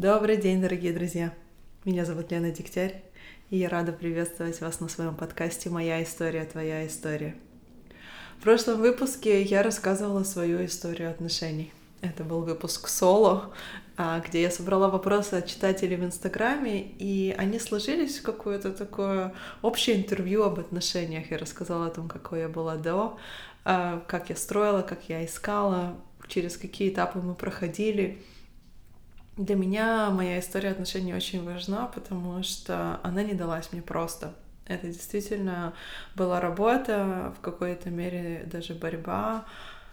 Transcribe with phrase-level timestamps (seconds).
[0.00, 1.34] Добрый день, дорогие друзья!
[1.84, 3.02] Меня зовут Лена Дегтярь,
[3.50, 7.36] и я рада приветствовать вас на своем подкасте «Моя история, твоя история».
[8.38, 11.70] В прошлом выпуске я рассказывала свою историю отношений.
[12.00, 13.52] Это был выпуск соло,
[13.98, 19.34] а, где я собрала вопросы от читателей в Инстаграме, и они сложились в какое-то такое
[19.60, 21.30] общее интервью об отношениях.
[21.30, 23.18] Я рассказала о том, какой я была до,
[23.66, 25.94] а, как я строила, как я искала,
[26.26, 28.22] через какие этапы мы проходили.
[29.36, 34.34] Для меня моя история отношений очень важна, потому что она не далась мне просто.
[34.66, 35.72] Это действительно
[36.14, 39.44] была работа, в какой-то мере даже борьба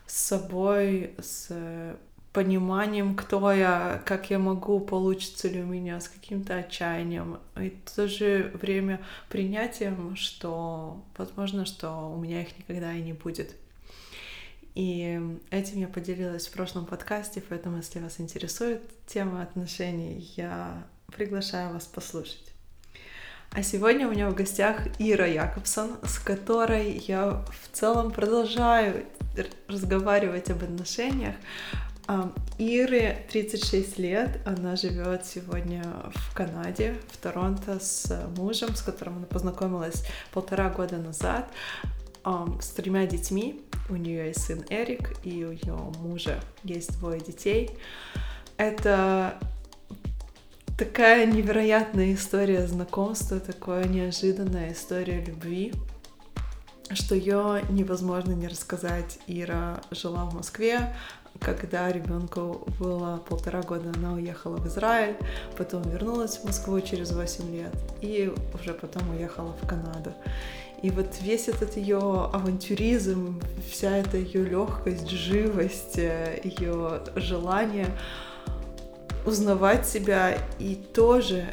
[0.05, 1.97] с собой, с
[2.33, 7.39] пониманием, кто я, как я могу, получится ли у меня, с каким-то отчаянием.
[7.59, 13.13] И в то же время принятием, что возможно, что у меня их никогда и не
[13.13, 13.55] будет.
[14.77, 21.73] И этим я поделилась в прошлом подкасте, поэтому, если вас интересует тема отношений, я приглашаю
[21.73, 22.53] вас послушать.
[23.49, 29.07] А сегодня у меня в гостях Ира Якобсон, с которой я в целом продолжаю
[29.67, 31.33] разговаривать об отношениях.
[32.59, 39.25] Ире 36 лет, она живет сегодня в Канаде, в Торонто с мужем, с которым она
[39.25, 41.49] познакомилась полтора года назад,
[42.61, 43.61] с тремя детьми.
[43.89, 47.71] У нее есть сын Эрик, и у ее мужа есть двое детей.
[48.57, 49.37] Это
[50.77, 55.73] такая невероятная история знакомства, такая неожиданная история любви,
[56.91, 59.19] что ее невозможно не рассказать.
[59.27, 60.93] Ира жила в Москве,
[61.39, 65.15] когда ребенку было полтора года, она уехала в Израиль,
[65.57, 70.13] потом вернулась в Москву через 8 лет и уже потом уехала в Канаду.
[70.81, 77.87] И вот весь этот ее авантюризм, вся эта ее легкость, живость, э, ее желание
[79.25, 81.45] узнавать себя и тоже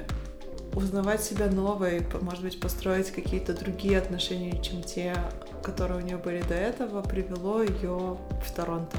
[0.75, 5.14] узнавать себя новой, может быть, построить какие-то другие отношения, чем те,
[5.62, 8.96] которые у нее были до этого, привело ее в Торонто.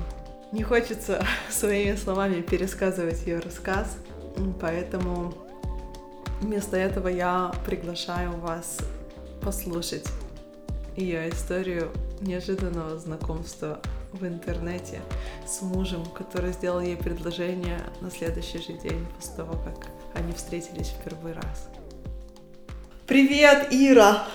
[0.51, 3.97] Не хочется своими словами пересказывать ее рассказ,
[4.59, 5.33] поэтому
[6.41, 8.79] вместо этого я приглашаю вас
[9.45, 10.07] послушать
[10.97, 13.79] ее историю неожиданного знакомства
[14.11, 15.01] в интернете
[15.45, 20.87] с мужем, который сделал ей предложение на следующий же день после того, как они встретились
[20.87, 21.69] в первый раз.
[23.05, 24.27] Привет, Ира!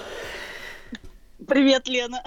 [1.49, 2.23] Привет, Лена!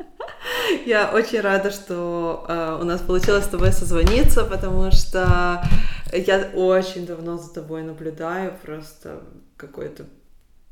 [0.86, 5.60] Я очень рада, что э, у нас получилось с тобой созвониться, потому что
[6.12, 9.24] я очень давно за тобой наблюдаю, просто
[9.56, 10.06] какой-то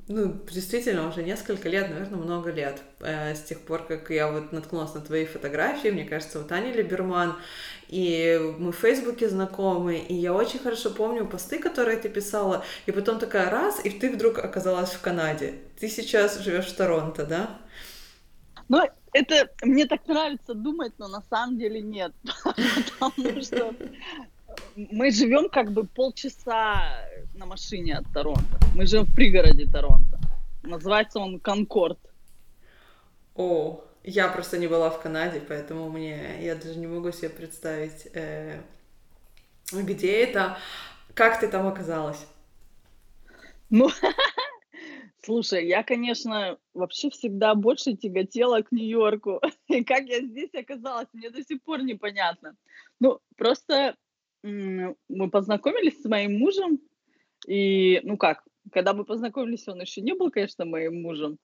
[0.07, 4.53] ну, действительно, уже несколько лет, наверное, много лет, э, с тех пор, как я вот
[4.53, 7.37] наткнулась на твои фотографии, мне кажется, вот Аня Либерман,
[7.89, 12.93] и мы в Фейсбуке знакомы, и я очень хорошо помню посты, которые ты писала, и
[12.93, 15.55] потом такая раз, и ты вдруг оказалась в Канаде.
[15.81, 17.59] Ты сейчас живешь в Торонто, да?
[18.69, 18.83] Ну,
[19.13, 22.13] это мне так нравится думать, но на самом деле нет,
[22.99, 23.75] потому что
[24.77, 28.59] мы живем как бы полчаса на машине от Торонто.
[28.75, 30.19] Мы живем в пригороде Торонто.
[30.63, 31.99] Называется он Конкорд.
[33.35, 38.07] О, я просто не была в Канаде, поэтому мне я даже не могу себе представить,
[38.15, 38.61] э,
[39.73, 40.59] где это.
[41.15, 42.27] Как ты там оказалась?
[43.71, 43.89] Ну,
[45.25, 49.41] слушай, я, конечно, вообще всегда больше тяготела к Нью-Йорку.
[49.69, 52.57] И как я здесь оказалась, мне до сих пор непонятно.
[53.01, 53.97] Ну, просто
[54.45, 56.81] мы познакомились с моим мужем,
[57.47, 61.39] и, ну как, когда мы познакомились, он еще не был, конечно, моим мужем.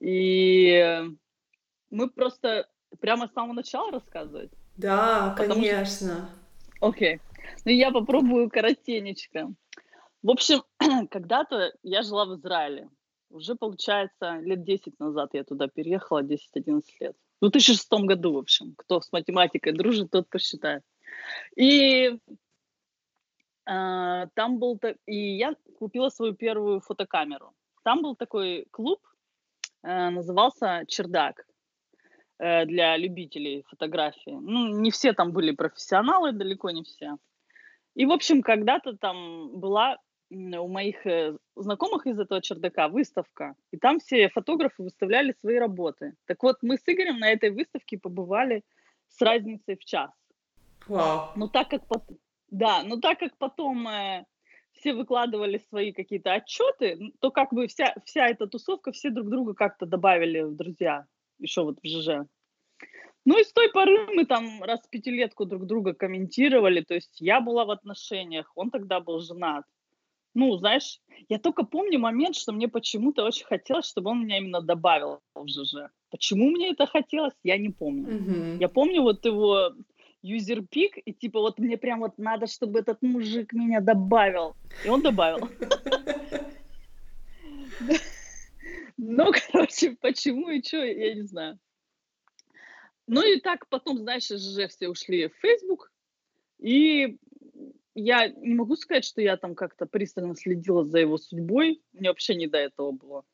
[0.00, 1.02] И
[1.90, 2.68] мы просто
[3.00, 4.50] прямо с самого начала рассказывать.
[4.76, 6.30] Да, конечно.
[6.80, 7.16] Окей.
[7.16, 7.20] Okay.
[7.64, 9.52] Ну, я попробую коротенечко.
[10.22, 10.62] В общем,
[11.10, 12.88] когда-то я жила в Израиле.
[13.30, 17.16] Уже, получается, лет 10 назад я туда переехала, 10-11 лет.
[17.40, 18.74] В 2006 году, в общем.
[18.76, 20.82] Кто с математикой дружит, тот посчитает.
[21.56, 22.18] И
[23.66, 24.80] э, там был...
[25.06, 27.52] И я купила свою первую фотокамеру.
[27.82, 29.00] Там был такой клуб,
[29.82, 31.46] э, назывался «Чердак»
[32.38, 34.38] э, для любителей фотографии.
[34.40, 37.16] Ну, не все там были профессионалы, далеко не все.
[37.94, 39.98] И, в общем, когда-то там была
[40.30, 46.14] у моих э, знакомых из этого чердака выставка, и там все фотографы выставляли свои работы.
[46.26, 48.62] Так вот, мы с Игорем на этой выставке побывали
[49.08, 50.10] с разницей в час.
[50.88, 51.30] Вау.
[51.36, 52.18] Но так как потом,
[52.50, 54.24] да, но так как потом э,
[54.72, 59.54] все выкладывали свои какие-то отчеты, то как бы вся, вся эта тусовка, все друг друга
[59.54, 61.06] как-то добавили в друзья,
[61.38, 62.26] еще вот в ЖЖ.
[63.24, 67.20] Ну и с той поры мы там раз в пятилетку друг друга комментировали, то есть
[67.20, 69.64] я была в отношениях, он тогда был женат.
[70.34, 71.00] Ну, знаешь,
[71.30, 75.48] я только помню момент, что мне почему-то очень хотелось, чтобы он меня именно добавил в
[75.48, 75.90] ЖЖ.
[76.10, 78.14] Почему мне это хотелось, я не помню.
[78.14, 78.58] Мгм.
[78.58, 79.72] Я помню вот его
[80.22, 84.56] юзер пик, и типа вот мне прям вот надо, чтобы этот мужик меня добавил.
[84.84, 85.48] И он добавил.
[88.98, 91.58] Ну, короче, почему и что, я не знаю.
[93.06, 95.92] Ну и так потом, знаешь, ЖЖ все ушли в Facebook,
[96.58, 97.18] и
[97.94, 102.34] я не могу сказать, что я там как-то пристально следила за его судьбой, мне вообще
[102.34, 103.24] не до этого было.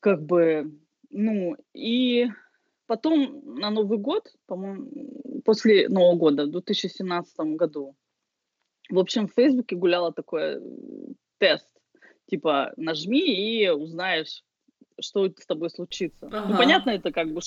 [0.00, 0.78] Как бы,
[1.10, 2.28] ну, и
[2.86, 4.90] потом на Новый год, по-моему,
[5.44, 7.94] после Нового года, в 2017 году,
[8.90, 10.60] в общем, в Фейсбуке гуляла такой э,
[11.38, 11.68] тест,
[12.26, 14.44] типа нажми и узнаешь,
[15.00, 16.28] что с тобой случится.
[16.28, 16.56] Ну, Ага.
[16.58, 17.40] понятно, это как бы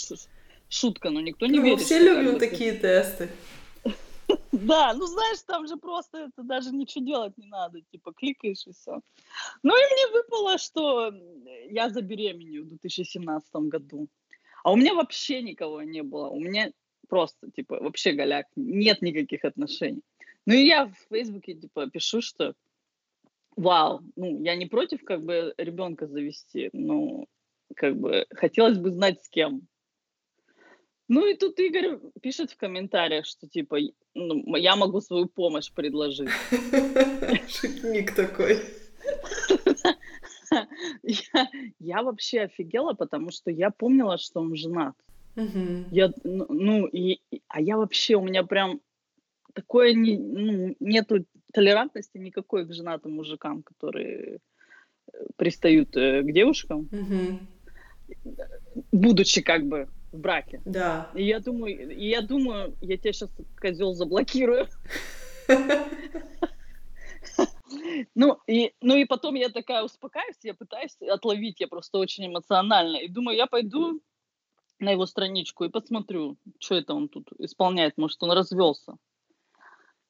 [0.69, 1.81] шутка, но никто не Ну, верит.
[1.81, 3.29] все любим бы ты- такие тесты.
[4.51, 8.71] Да, ну знаешь, там же просто это даже ничего делать не надо, типа кликаешь и
[8.71, 9.01] все.
[9.63, 11.13] Ну и мне выпало, что
[11.69, 14.07] я забеременею в 2017 году.
[14.63, 16.29] А у меня вообще никого не было.
[16.29, 16.71] У меня
[17.05, 20.01] просто, типа, вообще голяк, нет никаких отношений.
[20.45, 22.53] Ну и я в Фейсбуке, типа, пишу, что
[23.55, 27.25] вау, ну, я не против, как бы, ребенка завести, но,
[27.75, 29.67] как бы, хотелось бы знать, с кем.
[31.07, 35.71] Ну и тут Игорь пишет в комментариях, что, типа, «И- ну, я могу свою помощь
[35.71, 36.29] предложить.
[37.47, 38.59] Шутник такой.
[41.03, 41.49] Я,
[41.79, 44.95] я вообще офигела, потому что я помнила, что он женат.
[45.91, 48.81] Я, ну, ну, и, а я вообще, у меня прям
[49.53, 54.39] такое, не, ну, нету толерантности никакой к женатым мужикам, которые
[55.13, 57.47] э, пристают э, к девушкам, Мгм.
[58.91, 60.61] будучи как бы в браке.
[60.65, 61.07] Да.
[61.13, 64.67] И я думаю, и я думаю, я тебя сейчас, козел, заблокирую.
[68.13, 72.97] Ну и, ну и потом я такая успокаиваюсь, я пытаюсь отловить, я просто очень эмоциональна.
[72.97, 73.99] И думаю, я пойду
[74.79, 78.95] на его страничку и посмотрю, что это он тут исполняет, может, он развелся.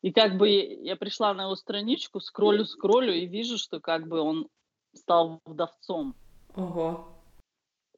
[0.02, 4.20] И как бы я пришла на его страничку, скроллю, скроллю и вижу, что как бы
[4.20, 4.48] он
[4.94, 6.16] стал вдовцом
[6.56, 7.08] Ого.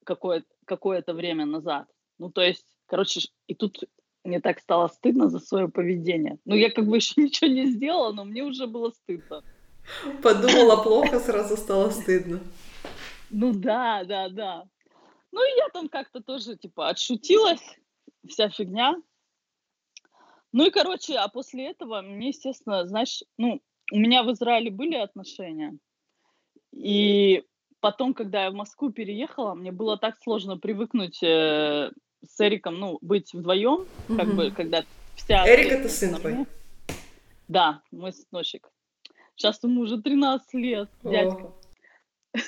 [0.03, 1.87] какое- какое-то время назад.
[2.17, 3.83] Ну, то есть, короче, и тут
[4.23, 6.37] мне так стало стыдно за свое поведение.
[6.45, 9.43] Ну, я как бы еще ничего не сделала, но мне уже было стыдно.
[10.21, 12.39] Подумала плохо, сразу стало стыдно.
[13.29, 14.63] Ну да, да, да.
[15.31, 17.77] Ну и я там как-то тоже, типа, отшутилась,
[18.27, 18.95] вся фигня.
[20.51, 24.95] Ну и, короче, а после этого мне, естественно, знаешь, ну, у меня в Израиле были
[24.95, 25.77] отношения.
[26.71, 27.43] И
[27.79, 31.91] потом, когда я в Москву переехала, мне было так сложно привыкнуть э,
[32.25, 34.35] с Эриком, ну, быть вдвоем, как Мгм.
[34.35, 34.83] бы, когда
[35.15, 35.47] вся...
[35.47, 36.45] Эрик это сын твой?
[37.47, 38.69] Да, мой сыночек.
[39.35, 41.47] Сейчас ему уже 13 лет, дядька.
[41.47, 42.39] О.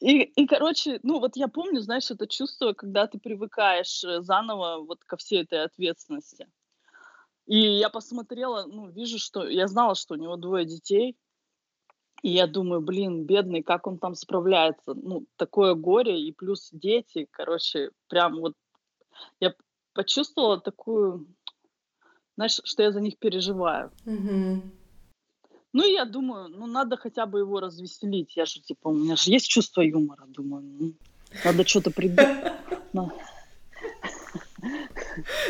[0.00, 4.84] И, и, короче, ну вот я помню, знаешь, это чувство, когда ты привыкаешь э, заново
[4.84, 6.48] вот ко всей этой ответственности.
[7.46, 9.48] И я посмотрела, ну, вижу, что...
[9.48, 11.16] Я знала, что у него двое детей.
[12.22, 14.94] И я думаю, блин, бедный, как он там справляется.
[14.94, 17.26] Ну, такое горе и плюс дети.
[17.30, 18.52] Короче, прям вот...
[19.40, 19.54] Я
[19.94, 21.26] почувствовала такую...
[22.36, 23.92] Знаешь, что я за них переживаю.
[24.04, 24.77] Мгм.
[25.72, 28.36] Ну, я думаю, ну, надо хотя бы его развеселить.
[28.36, 30.24] Я же, типа, у меня же есть чувство юмора.
[30.26, 30.92] Думаю, ну,
[31.44, 32.52] надо что-то придумать.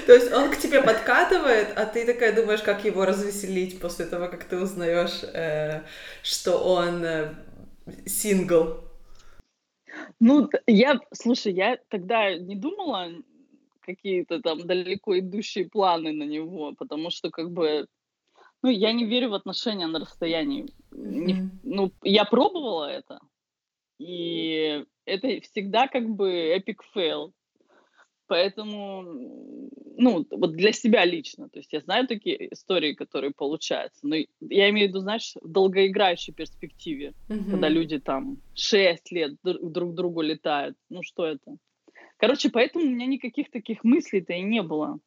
[0.06, 4.28] То есть он к тебе подкатывает, а ты такая думаешь, как его развеселить после того,
[4.28, 5.82] как ты узнаешь, э,
[6.22, 7.34] что он э,
[8.06, 8.84] сингл.
[10.20, 13.10] Ну, я, слушай, я тогда не думала
[13.80, 17.86] какие-то там далеко идущие планы на него, потому что, как бы,
[18.62, 20.66] ну, я не верю в отношения на расстоянии.
[20.90, 21.60] Мгм.
[21.62, 23.20] ну, я пробовала это,
[23.98, 27.32] и это всегда как бы epic fail.
[28.26, 34.16] Поэтому, ну, вот для себя лично, то есть я знаю такие истории, которые получаются, но
[34.40, 37.76] я имею в виду, знаешь, в долгоиграющей перспективе, когда Мгм.
[37.76, 40.76] люди там 6 лет дру- друг к другу летают.
[40.90, 41.56] Ну, что это?
[42.18, 44.98] Короче, поэтому у меня никаких таких мыслей-то и не было.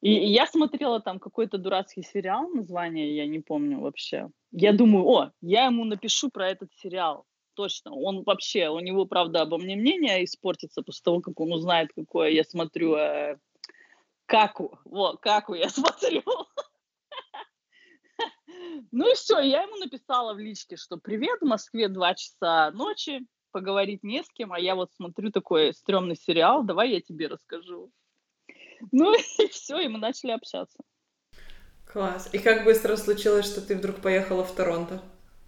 [0.00, 4.28] И, и я смотрела там какой-то дурацкий сериал, название я не помню вообще.
[4.50, 7.26] Я думаю, о, я ему напишу про этот сериал.
[7.54, 7.92] Точно.
[7.92, 12.30] Он вообще, у него, правда, обо мне мнение испортится после того, как он узнает, какое
[12.30, 13.36] я смотрю э,
[14.26, 14.78] Каку.
[14.84, 16.22] Вот, Каку я смотрю.
[18.92, 23.26] Ну и все, я ему написала в личке, что привет, в Москве 2 часа ночи,
[23.52, 27.90] поговорить не с кем, а я вот смотрю такой стрёмный сериал, давай я тебе расскажу.
[28.92, 30.78] Ну и все, и мы начали общаться.
[31.86, 32.28] Класс.
[32.32, 35.02] И как быстро случилось, что ты вдруг поехала в Торонто?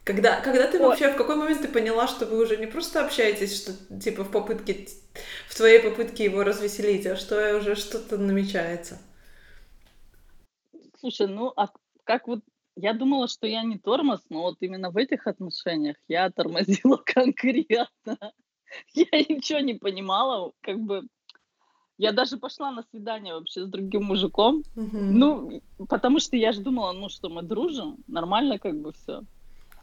[0.05, 3.57] Когда, когда ты вообще, в какой момент ты поняла, что вы уже не просто общаетесь,
[3.57, 4.89] что типа в попытке,
[5.47, 9.01] в твоей попытке его развеселить, а что уже что-то намечается?
[10.99, 11.69] Слушай, ну а
[12.03, 12.41] как вот
[12.75, 18.33] я думала, что я не тормоз, но вот именно в этих отношениях я тормозила конкретно.
[18.95, 21.03] Я ничего не понимала, как бы
[22.03, 24.65] я даже пошла на свидание вообще с другим мужиком.
[24.75, 25.19] Мгм.
[25.19, 29.23] Ну, потому что я же думала, ну что, мы дружим, нормально как бы все.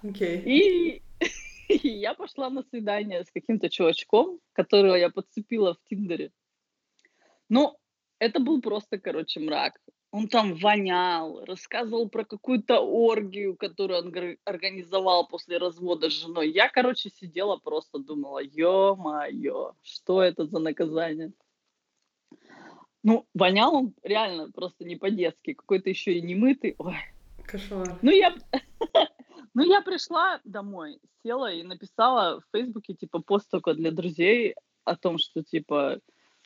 [0.03, 0.41] Окей.
[0.45, 1.01] И
[1.69, 6.31] и я пошла на свидание с каким-то чувачком, которого я подцепила в Тиндере.
[7.49, 7.77] Ну,
[8.19, 9.79] это был просто, короче, мрак.
[10.11, 16.51] Он там вонял, рассказывал про какую-то оргию, которую он организовал после развода с женой.
[16.51, 21.31] Я, короче, сидела просто думала, ё-моё, что это за наказание?
[23.03, 26.75] Ну, вонял он реально просто не по-детски, какой-то еще и немытый.
[26.77, 26.97] Ой.
[27.45, 27.97] Кошмар.
[28.01, 28.35] Ну, я,
[29.53, 34.95] ну, я пришла домой, села и написала в Фейсбуке, типа, пост только для друзей о
[34.95, 35.99] том, что, типа,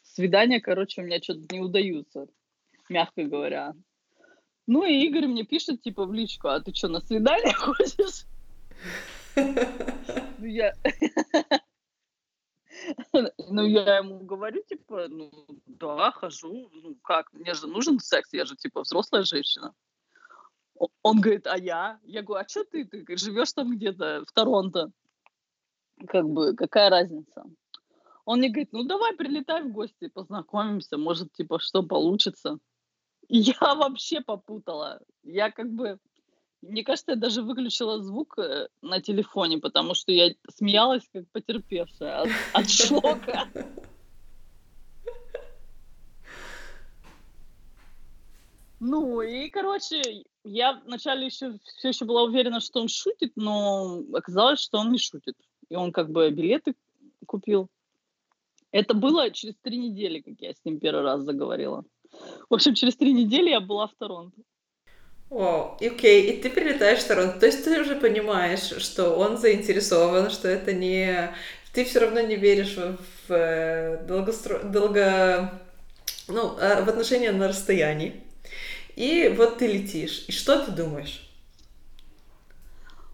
[0.03, 2.27] свидания, короче, у меня что-то не удаются,
[2.89, 3.73] мягко говоря.
[4.67, 8.25] Ну, и Игорь мне пишет, типа, в личку, а ты что, на свидание ходишь?
[10.37, 10.73] Ну, я...
[13.49, 15.31] Ну, я ему говорю, типа, ну,
[15.65, 19.73] да, хожу, ну, как, мне же нужен секс, я же, типа, взрослая женщина.
[21.01, 21.99] Он говорит, а я?
[22.03, 24.91] Я говорю, а что ты, ты живешь там где-то в Торонто?
[26.07, 27.45] Как бы, какая разница?
[28.25, 32.57] Он мне говорит, ну, давай прилетай в гости, познакомимся, может, типа, что получится.
[33.29, 35.01] Я вообще попутала.
[35.23, 35.99] Я как бы,
[36.63, 42.21] мне кажется, я даже выключила звук э, на телефоне, потому что я смеялась, как потерпевшая
[42.21, 43.47] от, от шока.
[48.79, 54.59] Ну, и, короче, я вначале еще все еще была уверена, что он шутит, но оказалось,
[54.59, 55.35] что он не шутит.
[55.69, 56.75] И он как бы билеты
[57.25, 57.69] купил.
[58.71, 61.85] Это было через три недели, как я с ним первый раз заговорила.
[62.49, 64.41] В общем, через три недели я была в Торонто.
[65.79, 70.29] И окей, и ты прилетаешь в Торонто, то есть ты уже понимаешь, что он заинтересован,
[70.29, 71.33] что это не...
[71.73, 74.59] Ты все равно не веришь в, э, долгостро...
[74.59, 75.59] долго...
[76.27, 78.21] Ну, э, в отношения на расстоянии.
[78.95, 80.25] И вот ты летишь.
[80.27, 81.27] И что ты думаешь?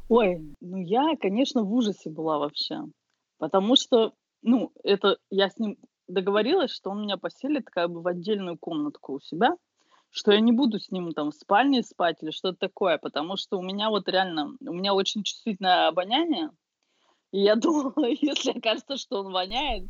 [0.10, 2.82] Ой, ну я, конечно, в ужасе была вообще.
[3.38, 8.08] Потому что, ну, это я с ним договорилась, что он меня поселит как бы в
[8.08, 9.56] отдельную комнатку у себя,
[10.12, 13.58] что я не буду с ним там в спальне спать или что-то такое, потому что
[13.58, 16.50] у меня вот реально, у меня очень чувствительное обоняние,
[17.32, 19.90] и я думала, если окажется, что он воняет,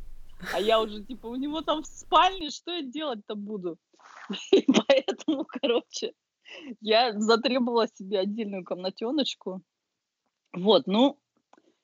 [0.54, 3.78] а я уже типа у него там в спальне, что я делать-то буду?
[4.52, 6.14] И поэтому, короче,
[6.82, 9.62] я затребовала себе отдельную комнатеночку.
[10.54, 11.20] Вот, ну,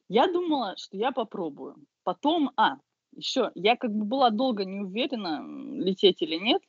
[0.08, 1.76] я думала, что я попробую.
[2.04, 2.78] Потом, а,
[3.16, 5.44] еще, я как бы была долго не уверена,
[5.78, 6.62] лететь или нет.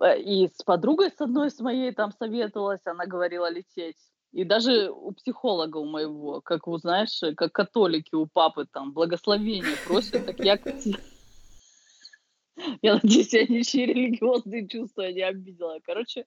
[0.00, 3.96] Э, И с подругой с одной с моей там советовалась, она говорила лететь.
[4.32, 8.92] И даже у психолога у моего, как вы знаешь, э, как католики у папы там
[8.92, 10.58] благословение просят, так я
[12.82, 15.78] я надеюсь, я ничьи религиозные чувства не обидела.
[15.84, 16.26] Короче,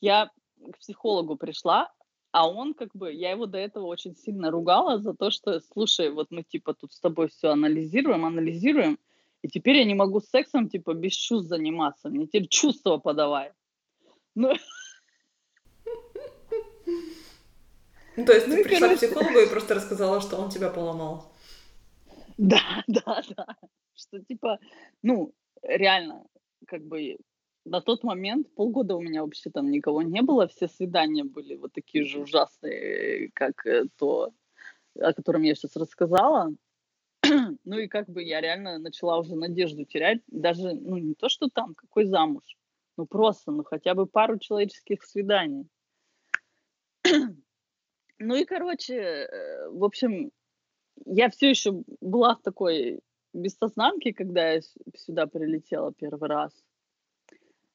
[0.00, 0.30] я
[0.72, 1.92] к психологу пришла,
[2.32, 6.10] а он как бы, я его до этого очень сильно ругала за то, что, слушай,
[6.10, 8.98] вот мы типа тут с тобой все анализируем, анализируем,
[9.44, 13.52] и теперь я не могу сексом типа без чувств заниматься, мне теперь чувства подавай.
[14.34, 14.54] Ну,
[18.16, 20.70] Ну, то есть ну ты пришла к короче, психологу и просто рассказала, что он тебя
[20.70, 21.30] поломал.
[22.38, 23.46] да, да, да,
[23.94, 24.58] что типа,
[25.02, 26.24] ну, реально,
[26.66, 27.18] как бы
[27.66, 31.74] на тот момент полгода у меня вообще там никого не было, все свидания были вот
[31.74, 34.32] такие же ужасные, как э, то,
[34.98, 36.50] о котором я сейчас рассказала.
[37.64, 41.48] Ну и как бы я реально начала уже надежду терять, даже, ну не то, что
[41.48, 42.44] там, какой замуж,
[42.96, 45.68] ну просто, ну хотя бы пару человеческих свиданий.
[48.20, 50.30] Ну и, короче, э, в общем,
[51.04, 53.00] я все еще была в такой
[53.32, 54.60] бессознанке, когда я
[54.96, 56.52] сюда прилетела первый раз.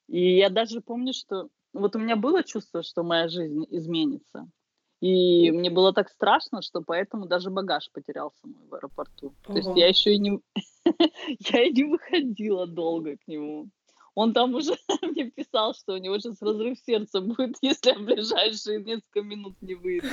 [0.07, 4.49] И я даже помню, что вот у меня было чувство, что моя жизнь изменится.
[5.01, 9.33] И мне было так страшно, что поэтому даже багаж потерялся мой в аэропорту.
[9.43, 9.85] То есть я Ого.
[9.85, 10.39] еще и не,
[11.53, 13.69] я и не выходила долго к нему.
[14.15, 18.01] Он там уже мне писал, что у него сейчас разрыв сердца будет, если я в
[18.01, 20.07] ближайшие несколько минут не выйду.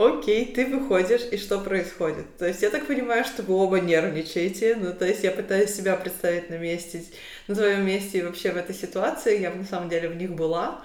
[0.00, 2.38] Окей, ты выходишь, и что происходит?
[2.38, 5.94] То есть я так понимаю, что вы оба нервничаете, ну то есть я пытаюсь себя
[5.94, 7.04] представить на месте,
[7.48, 10.80] на твоем месте и вообще в этой ситуации, я на самом деле в них была.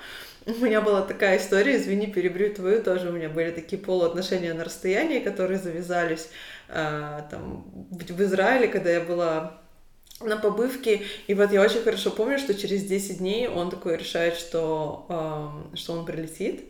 [0.46, 4.66] У меня была такая история, извини, перебрю твою, тоже у меня были такие полуотношения на
[4.66, 6.28] расстоянии, которые завязались
[6.68, 9.62] э, там в Израиле, когда я была
[10.20, 14.36] на побывке, и вот я очень хорошо помню, что через 10 дней он такой решает,
[14.36, 15.06] что,
[15.74, 16.66] э, что он прилетит,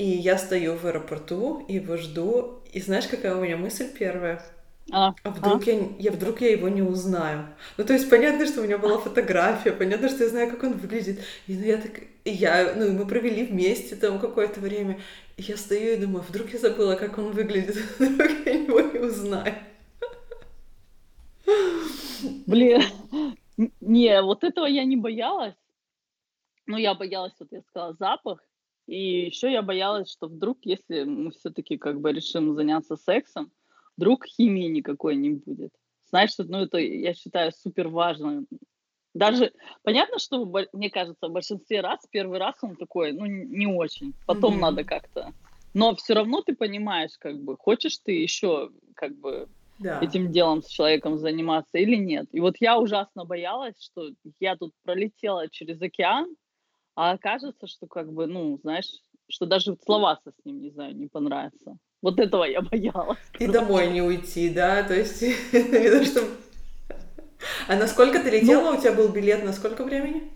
[0.00, 4.42] и я стою в аэропорту, и его жду, и знаешь, какая у меня мысль первая?
[4.90, 5.70] А, а вдруг, а?
[5.70, 7.48] Я, я вдруг я его не узнаю.
[7.76, 10.72] Ну, то есть понятно, что у меня была фотография, понятно, что я знаю, как он
[10.72, 11.20] выглядит.
[11.46, 14.98] И ну, я так, я, ну, мы провели вместе там какое-то время.
[15.36, 19.00] И я стою и думаю, вдруг я забыла, как он выглядит, вдруг я его не
[19.00, 19.54] узнаю.
[22.46, 22.82] Блин,
[23.82, 25.56] не, вот этого я не боялась.
[26.64, 28.40] Ну, я боялась, вот я сказала, запах.
[28.90, 33.52] И еще я боялась, что вдруг, если мы все-таки как бы решим заняться сексом,
[33.96, 35.70] вдруг химии никакой не будет.
[36.08, 38.46] Знаешь, ну это, я считаю, супер важно.
[39.14, 39.52] Даже
[39.84, 44.12] понятно, что, мне кажется, в большинстве раз, первый раз он такой, ну, не очень.
[44.26, 44.60] Потом mm-hmm.
[44.60, 45.32] надо как-то.
[45.72, 50.00] Но все равно ты понимаешь, как бы, хочешь ты еще, как бы, да.
[50.00, 52.26] этим делом с человеком заниматься или нет.
[52.32, 56.26] И вот я ужасно боялась, что я тут пролетела через океан,
[56.94, 58.90] а окажется, что как бы, ну, знаешь,
[59.28, 61.76] что даже словаться с ним, не знаю, не понравится.
[62.02, 63.18] Вот этого я боялась.
[63.38, 64.82] И домой не уйти, да?
[64.82, 65.18] То есть,
[66.10, 66.28] что...
[67.68, 68.72] А насколько ты летела?
[68.72, 70.30] Ну, У тебя был билет на сколько времени?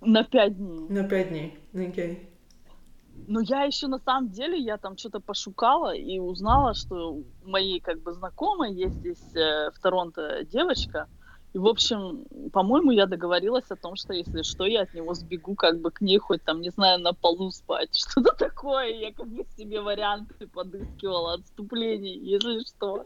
[0.00, 0.88] На пять дней.
[0.88, 1.90] На пять дней, окей.
[1.90, 2.28] Okay.
[3.26, 7.80] Ну, я еще на самом деле, я там что-то пошукала и узнала, что у моей
[7.80, 11.08] как бы знакомой есть здесь э, в Торонто девочка.
[11.54, 15.54] И, в общем, по-моему, я договорилась о том, что если что, я от него сбегу
[15.54, 17.94] как бы к ней хоть там, не знаю, на полу спать.
[17.96, 18.88] Что-то такое.
[18.88, 23.04] Я как бы себе варианты подыскивала отступлений, если что.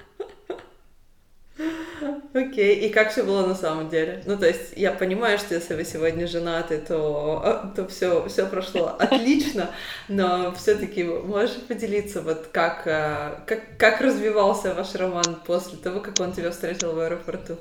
[2.32, 2.86] Окей, okay.
[2.86, 4.22] и как все было на самом деле?
[4.26, 8.86] Ну, то есть, я понимаю, что если вы сегодня женаты, то, то все, все прошло
[8.98, 9.70] отлично,
[10.08, 16.18] но все-таки можешь поделиться, вот как, а, как, как развивался ваш роман после того, как
[16.20, 17.58] он тебя встретил в аэропорту?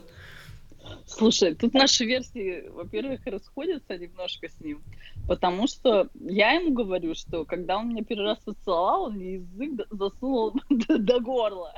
[1.17, 4.81] Слушай, тут наши версии, во-первых, расходятся немножко с ним,
[5.27, 9.87] потому что я ему говорю, что когда он меня первый раз поцеловал, он мне язык
[9.91, 11.73] засунул до горла.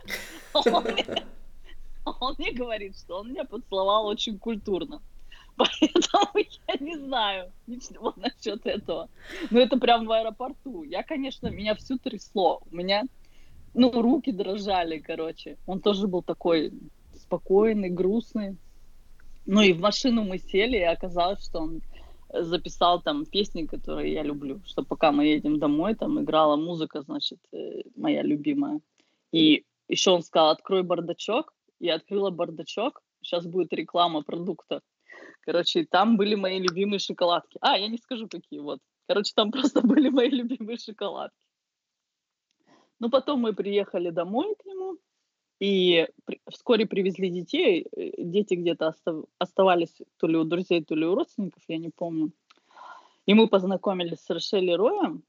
[2.06, 5.02] Он мне говорит, что он меня поцеловал очень культурно.
[5.56, 9.08] Поэтому я не знаю ничего насчет этого.
[9.50, 10.84] Но это прям в аэропорту.
[10.84, 12.62] Я, конечно, меня всю трясло.
[12.70, 13.04] У меня,
[13.74, 15.56] ну, руки дрожали, короче.
[15.66, 16.74] Он тоже был такой
[17.16, 18.58] спокойный, грустный.
[19.46, 21.82] Ну и в машину мы сели, и оказалось, что он
[22.34, 27.40] записал там песни, которые я люблю, что пока мы едем домой, там играла музыка, значит,
[27.52, 28.80] э, моя любимая.
[29.32, 34.82] И еще он сказал, открой бардачок, я открыла бардачок, сейчас будет реклама продукта.
[35.42, 37.58] Короче, там были мои любимые шоколадки.
[37.62, 38.80] А, я не скажу, какие вот.
[39.08, 41.46] Короче, там просто были мои любимые шоколадки.
[43.00, 44.98] Ну, потом мы приехали домой к нему,
[45.64, 46.10] и
[46.50, 47.88] вскоре привезли детей.
[47.96, 51.90] Э, дети где-то остав, оставались то ли у друзей, то ли у родственников, я не
[51.90, 52.34] помню.
[53.26, 55.24] И мы познакомились с Рошель Роем.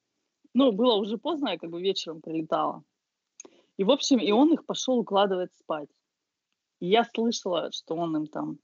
[0.53, 2.83] Ну, было уже поздно, я как бы вечером прилетала.
[3.77, 5.91] И, в общем, и он их пошел укладывать спать.
[6.81, 8.59] И я слышала, что он им там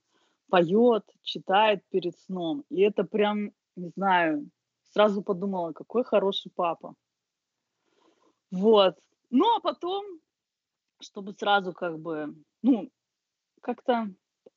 [0.49, 2.65] поет, читает перед сном.
[2.69, 4.49] И это прям, не знаю,
[4.93, 6.95] сразу подумала, какой хороший папа.
[8.51, 8.97] Вот.
[9.29, 10.03] Ну, а потом,
[11.01, 12.89] чтобы сразу как бы, ну,
[13.61, 14.09] как-то...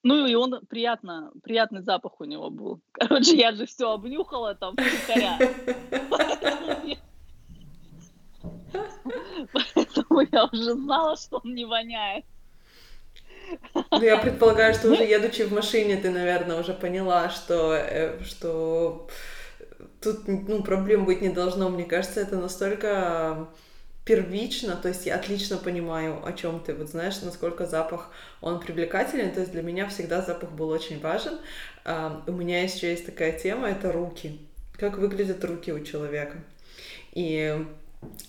[0.02, 2.80] Ну, и он приятно, приятный запах у него был.
[2.92, 5.38] Короче, я же все обнюхала там втихаря.
[9.52, 12.24] Поэтому я уже знала, что он не воняет.
[13.90, 19.07] Ну, я предполагаю, что уже едучи в машине, ты, наверное, уже поняла, что, э, что
[20.00, 21.68] тут ну, проблем быть не должно.
[21.68, 23.48] Мне кажется, это настолько
[24.05, 29.33] первично, то есть я отлично понимаю, о чем ты, вот знаешь, насколько запах, он привлекателен,
[29.33, 31.38] то есть для меня всегда запах был очень важен.
[32.27, 34.40] У меня еще есть такая тема, это руки,
[34.77, 36.37] как выглядят руки у человека.
[37.12, 37.64] И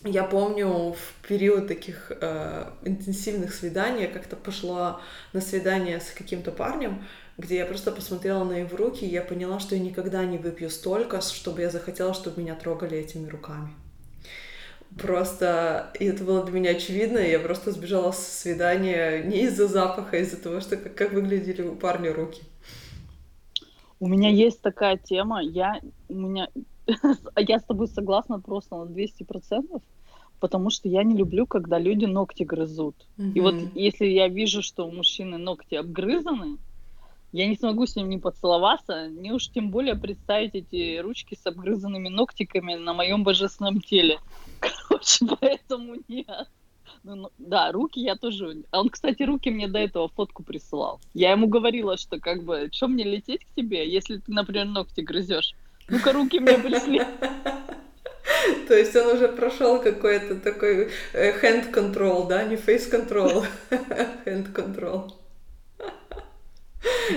[0.03, 5.01] я помню в период таких э, интенсивных свиданий я как-то пошла
[5.33, 7.03] на свидание с каким-то парнем,
[7.37, 10.69] где я просто посмотрела на его руки, и я поняла, что я никогда не выпью
[10.69, 13.73] столько, чтобы я захотела, чтобы меня трогали этими руками.
[14.97, 19.67] Просто, и это было для меня очевидно, и я просто сбежала с свидания не из-за
[19.67, 22.41] запаха, а из-за того, что как, как выглядели у парня руки.
[23.99, 26.47] У меня есть такая тема, я, у меня,
[27.37, 29.81] я с тобой согласна просто на 200%,
[30.39, 32.95] потому что я не люблю, когда люди ногти грызут.
[33.17, 33.31] Мгм.
[33.33, 36.57] И вот если я вижу, что у мужчины ногти обгрызаны,
[37.31, 41.45] я не смогу с ним не поцеловаться, не уж тем более представить эти ручки с
[41.45, 44.19] обгрызанными ногтиками на моем божественном теле.
[44.59, 46.47] Короче, поэтому нет.
[47.03, 48.63] Ну, ну, да, руки я тоже...
[48.71, 50.99] А он, кстати, руки мне до этого фотку присылал.
[51.13, 55.01] Я ему говорила, что как бы, что мне лететь к тебе, если ты, например, ногти
[55.01, 55.53] грызешь?
[55.87, 57.01] Ну-ка, руки мне пришли.
[58.67, 63.45] То есть он уже прошел какой-то такой э, hand control, да, не face control,
[64.25, 65.11] hand control.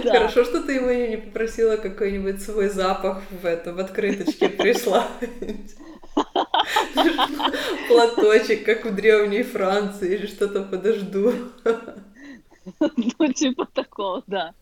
[0.05, 0.13] Да.
[0.13, 5.07] Хорошо, что ты ему не попросила какой-нибудь свой запах в это, в открыточке прислать.
[7.89, 11.33] Платочек, как в древней Франции, или что-то подожду.
[13.19, 14.53] Ну, типа такого, да.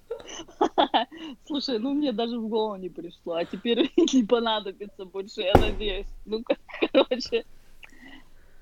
[1.47, 6.07] Слушай, ну мне даже в голову не пришло, а теперь не понадобится больше, я надеюсь.
[6.25, 6.57] Ну, ко-
[6.93, 7.45] короче.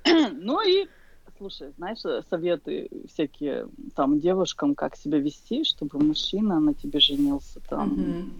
[0.06, 0.86] Ну и,
[1.38, 1.98] слушай, знаешь,
[2.30, 8.30] советы всякие там девушкам, как себя вести, чтобы мужчина на тебе женился, там.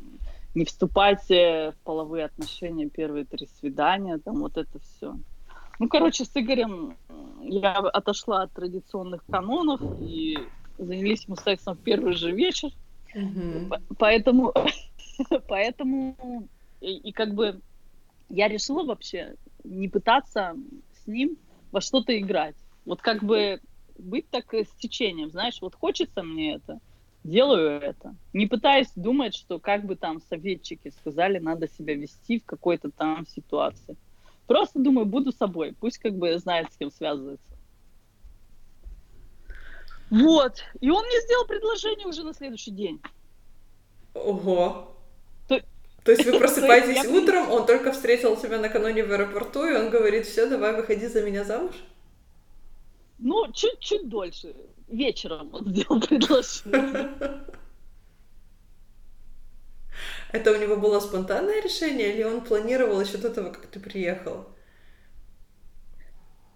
[0.55, 5.17] Не вступать э, в половые отношения первые три свидания, там вот это все.
[5.81, 6.97] Ну, короче, с Игорем
[7.43, 10.39] я отошла от традиционных канонов и
[10.79, 12.71] занялись мы сексом в первый же вечер.
[13.69, 14.53] По- Поэтому,
[15.49, 16.49] поэтому
[16.81, 17.61] и, и как бы
[18.29, 20.55] я решила вообще не пытаться
[21.03, 21.37] с ним
[21.73, 22.57] во что-то играть.
[22.85, 23.61] Вот как бы
[23.99, 26.79] быть так с течением, знаешь, вот хочется мне это,
[27.25, 28.15] делаю это.
[28.33, 33.27] Не пытаясь думать, что как бы там советчики сказали, надо себя вести в какой-то там
[33.27, 33.97] ситуации.
[34.47, 37.55] Просто думаю, буду собой, пусть как бы знает, с кем связывается.
[40.11, 40.63] Вот.
[40.81, 43.01] И он мне сделал предложение уже на следующий день.
[44.13, 44.95] Ого.
[45.49, 45.63] То-
[46.05, 50.27] То есть вы просыпаетесь утром, он только встретил тебя накануне в аэропорту, и он говорит,
[50.27, 51.75] все, давай выходи за меня замуж?
[53.19, 54.55] Ну, чуть-чуть дольше.
[54.89, 57.15] Вечером он сделал предложение.
[60.33, 64.47] Это у него было спонтанное решение, или он планировал еще до того, как ты приехал?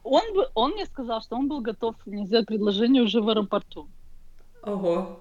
[0.03, 3.89] Он, бы, он мне сказал, что он был готов мне сделать предложение уже в аэропорту.
[4.63, 5.21] Ого.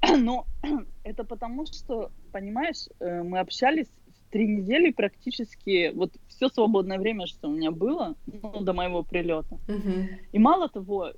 [0.16, 0.46] Но
[1.04, 3.88] это потому, что, понимаешь, э, мы общались
[4.34, 9.58] три недели практически, вот все свободное время, что у меня было, ну, до моего прилета.
[9.68, 10.08] Мгм.
[10.32, 11.12] И мало того,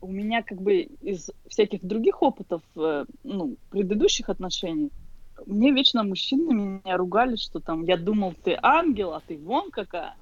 [0.00, 4.92] у меня как бы из всяких других опытов, э, ну, предыдущих отношений,
[5.46, 10.14] мне вечно мужчины меня ругали, что там я думал, ты ангел, а ты вон какая.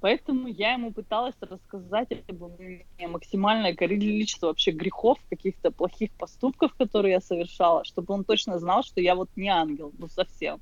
[0.00, 2.60] Поэтому я ему пыталась рассказать об
[3.08, 9.00] максимальное количество вообще грехов, каких-то плохих поступков, которые я совершала, чтобы он точно знал, что
[9.00, 10.60] я вот не ангел, ну совсем.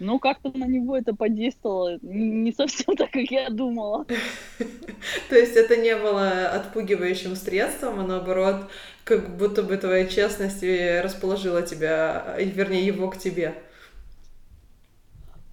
[0.00, 4.04] Ну, как-то на него это подействовало не совсем так, как я думала.
[5.28, 8.68] То есть это не было отпугивающим средством, а наоборот,
[9.04, 13.54] как будто бы твоя честность расположила тебя, вернее, его к тебе.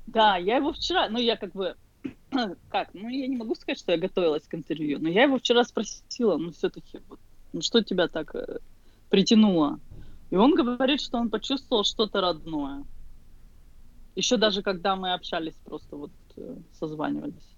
[0.07, 1.75] Да, я его вчера, ну я как бы,
[2.69, 5.63] как, ну я не могу сказать, что я готовилась к интервью, но я его вчера
[5.63, 7.19] спросила, ну все-таки, вот,
[7.53, 8.59] ну что тебя так э,
[9.09, 9.79] притянуло?
[10.31, 12.83] И он говорит, что он почувствовал что-то родное.
[14.15, 17.55] Еще даже когда мы общались, просто вот э, созванивались.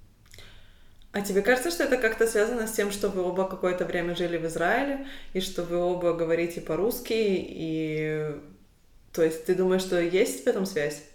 [1.13, 4.37] А тебе кажется, что это как-то связано с тем, что вы оба какое-то время жили
[4.37, 8.35] в Израиле, и что вы оба говорите по-русски, и...
[9.13, 11.07] То есть ты думаешь, что есть в этом связь?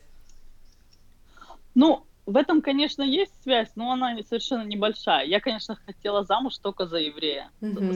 [1.75, 5.25] Ну, в этом, конечно, есть связь, но она совершенно небольшая.
[5.25, 7.51] Я, конечно, хотела замуж только за еврея.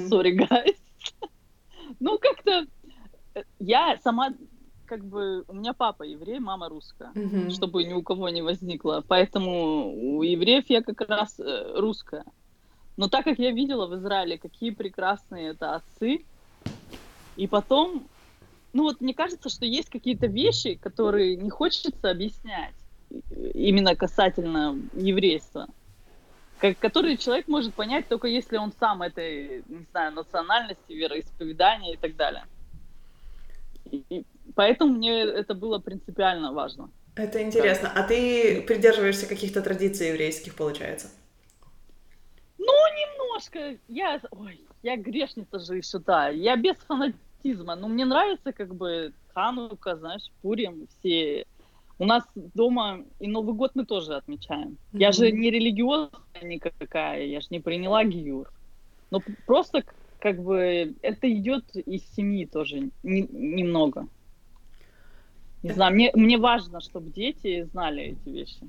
[0.09, 0.77] Сори, guys.
[2.01, 2.67] Ну, как-то
[3.35, 4.31] э, я сама,
[4.93, 7.51] как бы, у меня папа еврей, мама русская, Мгм.
[7.51, 9.03] чтобы ни у кого не возникло.
[9.09, 12.27] Поэтому у евреев я как раз э, русская.
[12.99, 16.27] Но так как я видела в Израиле, какие прекрасные это отцы,
[17.37, 18.07] и потом,
[18.75, 22.77] ну вот мне кажется, что есть какие-то вещи, которые не хочется объяснять
[23.55, 25.69] именно касательно еврейства,
[26.59, 31.97] ко- которые человек может понять только если он сам этой, не знаю, национальности, вероисповедания и
[31.97, 32.45] так далее.
[33.91, 34.25] И
[34.55, 36.91] поэтому мне это было принципиально важно.
[37.15, 37.93] Это интересно.
[37.95, 41.09] А ты придерживаешься каких-то традиций еврейских, получается?
[42.59, 43.77] Ну, немножко.
[43.89, 46.29] Я, ой, я грешница же еще, да.
[46.29, 47.75] Я без фанатизма.
[47.77, 51.45] Но мне нравится, как бы, Ханука, знаешь, Пурим, все.
[51.99, 54.77] У нас дома и Новый год мы тоже отмечаем.
[54.93, 55.15] Я Мгм.
[55.17, 58.51] же не религиозная никакая, я же не приняла гиюр.
[59.11, 59.85] Но п- просто,
[60.19, 64.09] как бы, это идет из семьи тоже не- немного.
[65.63, 68.69] Не знаю, мне, мне важно, чтобы дети знали эти вещи.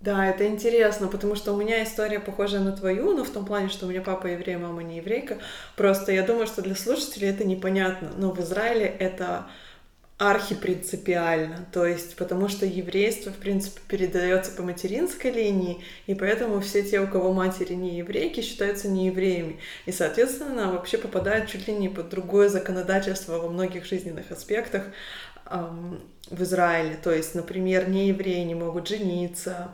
[0.00, 3.70] Да, это интересно, потому что у меня история похожа на твою, но в том плане,
[3.70, 5.38] что у меня папа еврей, мама не еврейка.
[5.76, 8.10] Просто я думаю, что для слушателей это непонятно.
[8.18, 9.46] Но в Израиле это
[10.18, 16.84] архипринципиально, то есть потому что еврейство, в принципе, передается по материнской линии, и поэтому все
[16.84, 21.88] те, у кого матери не еврейки, считаются неевреями, и, соответственно, вообще попадают чуть ли не
[21.88, 24.84] под другое законодательство во многих жизненных аспектах
[25.46, 29.70] в Израиле, то есть, например, неевреи не могут жениться,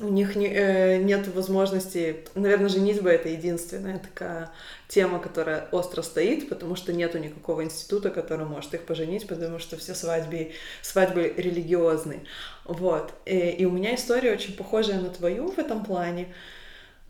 [0.00, 4.50] у них не, э, нет возможности, наверное, женитьба это единственная такая
[4.88, 9.76] тема, которая остро стоит, потому что нету никакого института, который может их поженить, потому что
[9.76, 12.20] все свадьбы, свадьбы религиозные.
[12.64, 13.12] Вот.
[13.26, 16.34] И, и у меня история очень похожая на твою в этом плане,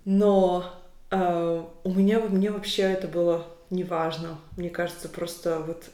[0.04, 0.74] но
[1.10, 4.38] э, у меня мне вообще это было неважно.
[4.56, 5.84] Мне кажется, просто вот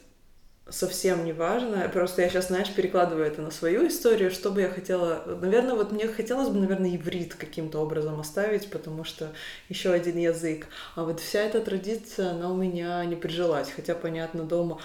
[0.69, 1.89] совсем не важно.
[1.89, 5.23] Просто я сейчас, знаешь, перекладываю это на свою историю, что бы я хотела...
[5.41, 9.31] Наверное, вот мне хотелось бы, наверное, иврит каким-то образом оставить, потому что
[9.69, 10.67] еще один язык.
[10.95, 13.69] А вот вся эта традиция, она у меня не прижилась.
[13.69, 14.79] Хотя, понятно, дома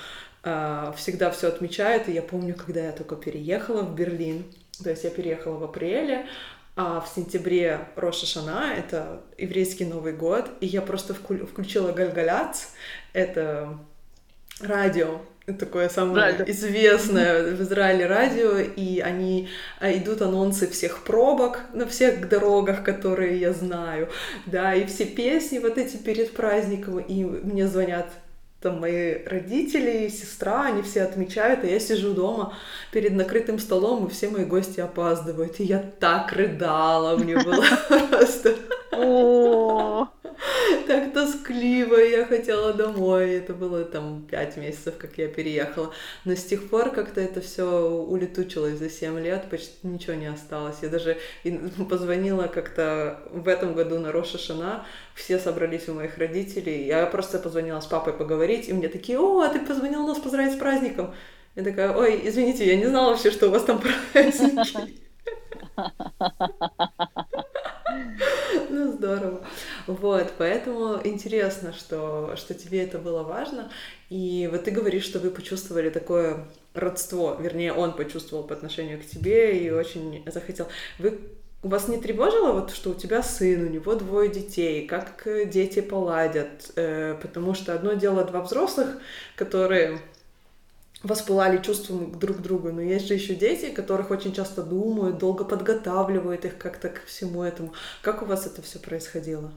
[0.45, 2.09] э, всегда все отмечают.
[2.09, 4.45] И я помню, когда я только переехала в Берлин,
[4.83, 6.27] то есть я переехала в апреле,
[6.75, 12.71] а в сентябре Роша Шана, это еврейский Новый год, и я просто включила Гальгаляц,
[13.13, 13.79] это
[14.59, 16.45] радио, такое самое радио.
[16.47, 19.49] известное в Израиле радио, и они
[19.81, 24.09] а, идут анонсы всех пробок на всех дорогах, которые я знаю,
[24.47, 28.09] да, и все песни вот эти перед праздником, и мне звонят
[28.61, 32.55] там мои родители, сестра, они все отмечают, а я сижу дома
[32.93, 35.59] перед накрытым столом, и все мои гости опаздывают.
[35.59, 37.65] И я так рыдала, мне было
[38.11, 38.55] просто
[40.87, 43.35] так тоскливо, я хотела домой.
[43.35, 45.93] Это было там пять месяцев, как я переехала.
[46.25, 50.77] Но с тех пор как-то это все улетучилось за семь лет, почти ничего не осталось.
[50.83, 51.19] Я даже
[51.89, 56.87] позвонила как-то в этом году на Роша Шана, все собрались у моих родителей.
[56.87, 60.55] Я просто позвонила с папой поговорить, и мне такие, о, а ты позвонил нас поздравить
[60.55, 61.15] с праздником.
[61.55, 63.81] Я такая, ой, извините, я не знала вообще, что у вас там
[64.13, 65.03] праздники.
[68.71, 69.45] Ну, здорово.
[69.87, 73.71] Вот, поэтому интересно, что, что тебе это было важно.
[74.11, 79.07] И вот ты говоришь, что вы почувствовали такое родство, вернее, он почувствовал по отношению к
[79.07, 80.69] тебе и очень захотел.
[80.99, 81.19] Вы
[81.63, 86.73] вас не тревожило, вот, что у тебя сын, у него двое детей, как дети поладят?
[86.75, 88.99] Э, потому что одно дело два взрослых,
[89.37, 90.01] которые
[91.03, 95.45] воспылали чувством друг к другу, но есть же еще дети, которых очень часто думают, долго
[95.45, 97.73] подготавливают их как-то к всему этому.
[98.03, 99.53] Как у вас это все происходило?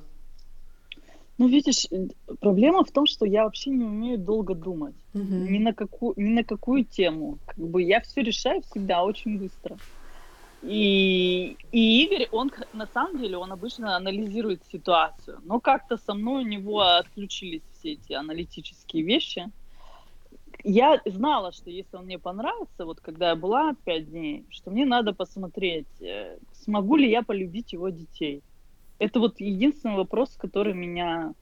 [1.38, 2.08] Ну, видишь, э,
[2.39, 4.95] проблема в том, что я вообще не умею долго думать.
[5.13, 5.23] Угу.
[5.23, 7.39] Ни, на какую, ни на какую тему.
[7.45, 9.77] Как бы я все решаю всегда очень быстро.
[10.63, 15.39] И, и Игорь, он на самом деле, он обычно анализирует ситуацию.
[15.43, 19.51] Но как-то со мной у него отключились все эти аналитические вещи
[20.65, 24.86] я знала, что если он мне понравится, вот когда я была пять дней, что мне
[24.86, 28.41] надо посмотреть, э, смогу ли я полюбить его детей.
[28.97, 31.34] Это вот единственный вопрос, который меня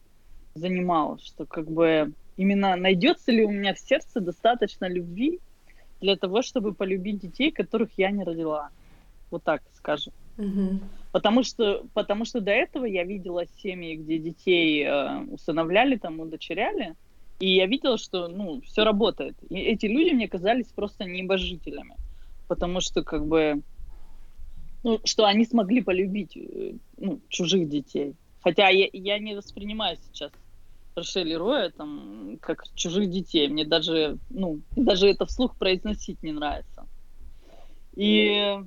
[0.55, 5.39] занимал, что как бы именно найдется ли у меня в сердце достаточно любви
[6.01, 8.69] для того, чтобы полюбить детей, которых я не родила.
[9.31, 10.13] Вот так скажем.
[10.37, 10.79] Угу.
[11.11, 16.95] Потому что, потому что до этого я видела семьи, где детей э, усыновляли, там, удочеряли,
[17.43, 19.35] и я видела, что, ну, все работает.
[19.49, 21.97] И эти люди мне казались просто небожителями.
[22.47, 23.61] Потому что, как бы,
[24.81, 28.15] ну, что они смогли полюбить э, ну, чужих детей.
[28.39, 30.31] Хотя я, я не воспринимаю сейчас
[30.95, 33.49] Рошель Роя там, как чужих детей.
[33.49, 36.87] Мне даже, ну, даже это вслух произносить не нравится.
[37.93, 38.57] И,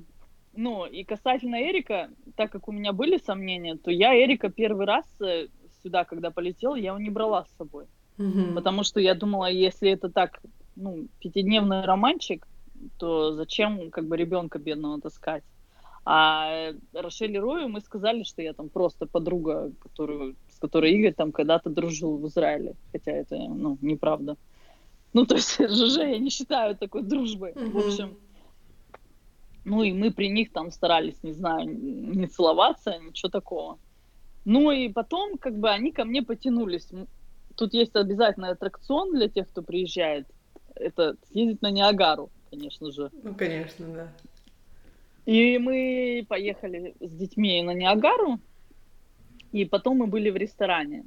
[0.53, 5.05] ну, и касательно Эрика, так как у меня были сомнения, то я Эрика первый раз
[5.19, 5.47] э,
[5.81, 7.87] сюда, когда полетела, я его не брала с собой.
[8.17, 8.53] Угу.
[8.55, 10.39] Потому что я думала, если это так,
[10.75, 12.47] ну, пятидневный романчик,
[12.97, 15.43] то зачем как бы ребенка бедного таскать?
[16.05, 21.31] А Рошель Рою мы сказали, что я там просто подруга, которую, с которой Игорь там
[21.31, 22.75] когда-то дружил в Израиле.
[22.93, 24.37] Хотя это, ну, неправда.
[25.13, 27.51] Ну, то есть ЖЖ я не считаю такой дружбой.
[27.51, 27.71] Mm-hmm.
[27.71, 28.17] В общем,
[29.65, 33.77] ну и мы при них там старались, не знаю, не целоваться, ничего такого.
[34.45, 36.87] Ну и потом, как бы, они ко мне потянулись.
[37.57, 40.27] Тут есть обязательный аттракцион для тех, кто приезжает.
[40.75, 43.09] Это съездить на Ниагару, конечно же.
[43.23, 44.07] Ну, конечно, да.
[45.25, 48.39] И мы поехали с детьми на Ниагару,
[49.51, 51.03] и потом мы были в ресторане.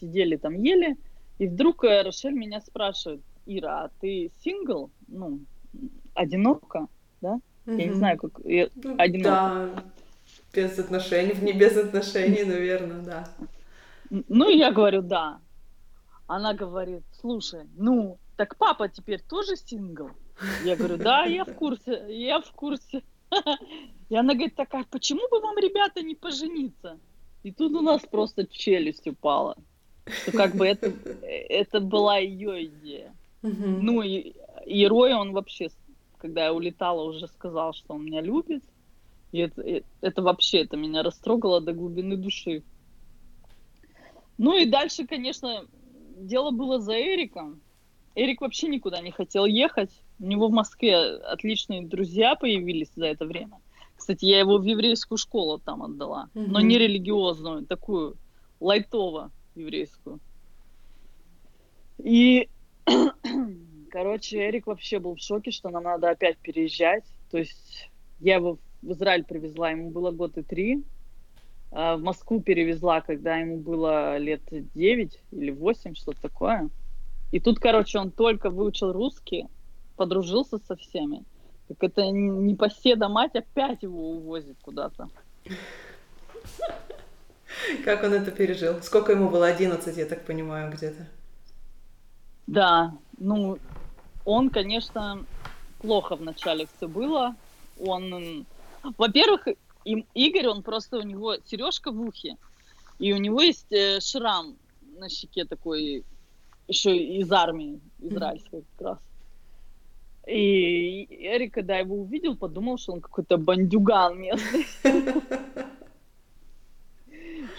[0.00, 0.96] Сидели там, ели,
[1.38, 4.90] и вдруг э, Рошель меня спрашивает, Ира, а ты сингл?
[5.06, 5.38] Ну,
[6.14, 6.88] одинока,
[7.20, 7.40] да?
[7.66, 7.80] Mm-hmm.
[7.80, 8.40] Я не знаю, как...
[8.44, 8.68] Я...
[8.98, 9.70] Одинока.
[9.72, 9.84] Да,
[10.52, 13.28] Без отношений, не без отношений, наверное, да.
[14.10, 15.38] Ну, я говорю, да.
[16.30, 20.10] Она говорит, слушай, ну, так папа теперь тоже сингл?
[20.64, 23.02] Я говорю, да, я в курсе, я в курсе.
[24.08, 27.00] И она говорит, так а почему бы вам, ребята, не пожениться?
[27.42, 29.56] И тут у нас просто челюсть упала.
[30.06, 30.92] Что как бы это,
[31.26, 33.12] это была ее идея.
[33.42, 35.70] Ну и, и Рой, он вообще,
[36.18, 38.62] когда я улетала, уже сказал, что он меня любит.
[39.32, 42.62] И это, это вообще, это меня растрогало до глубины души.
[44.38, 45.66] Ну и дальше, конечно,
[46.20, 47.60] дело было за Эриком.
[48.14, 49.90] Эрик вообще никуда не хотел ехать.
[50.18, 53.58] У него в Москве отличные друзья появились за это время.
[53.96, 56.46] Кстати, я его в еврейскую школу там отдала, mm-hmm.
[56.46, 58.16] но не религиозную, такую
[58.58, 60.20] лайтово еврейскую.
[61.98, 62.48] И,
[63.90, 67.04] короче, Эрик вообще был в шоке, что нам надо опять переезжать.
[67.30, 70.82] То есть я его в Израиль привезла, ему было год и три.
[71.72, 74.42] А в Москву перевезла, когда ему было лет
[74.74, 76.68] девять или восемь, что-то такое.
[77.30, 79.46] И тут, короче, он только выучил русский,
[79.96, 81.24] подружился со всеми.
[81.68, 85.08] Так это не поседа мать опять его увозит куда-то.
[87.84, 88.82] Как он это пережил?
[88.82, 89.46] Сколько ему было?
[89.46, 91.06] 11, я так понимаю, где-то.
[92.46, 93.58] Да, ну,
[94.24, 95.24] он, конечно,
[95.80, 97.36] плохо вначале все было.
[97.78, 98.46] Он,
[98.98, 99.46] во-первых,
[100.14, 102.36] Игорь, он просто, у него сережка в ухе,
[102.98, 104.56] и у него есть э, шрам
[104.98, 106.04] на щеке такой,
[106.68, 108.98] еще из армии израильской как раз.
[110.26, 114.66] И Эрик, когда его увидел, подумал, что он какой-то бандюган местный.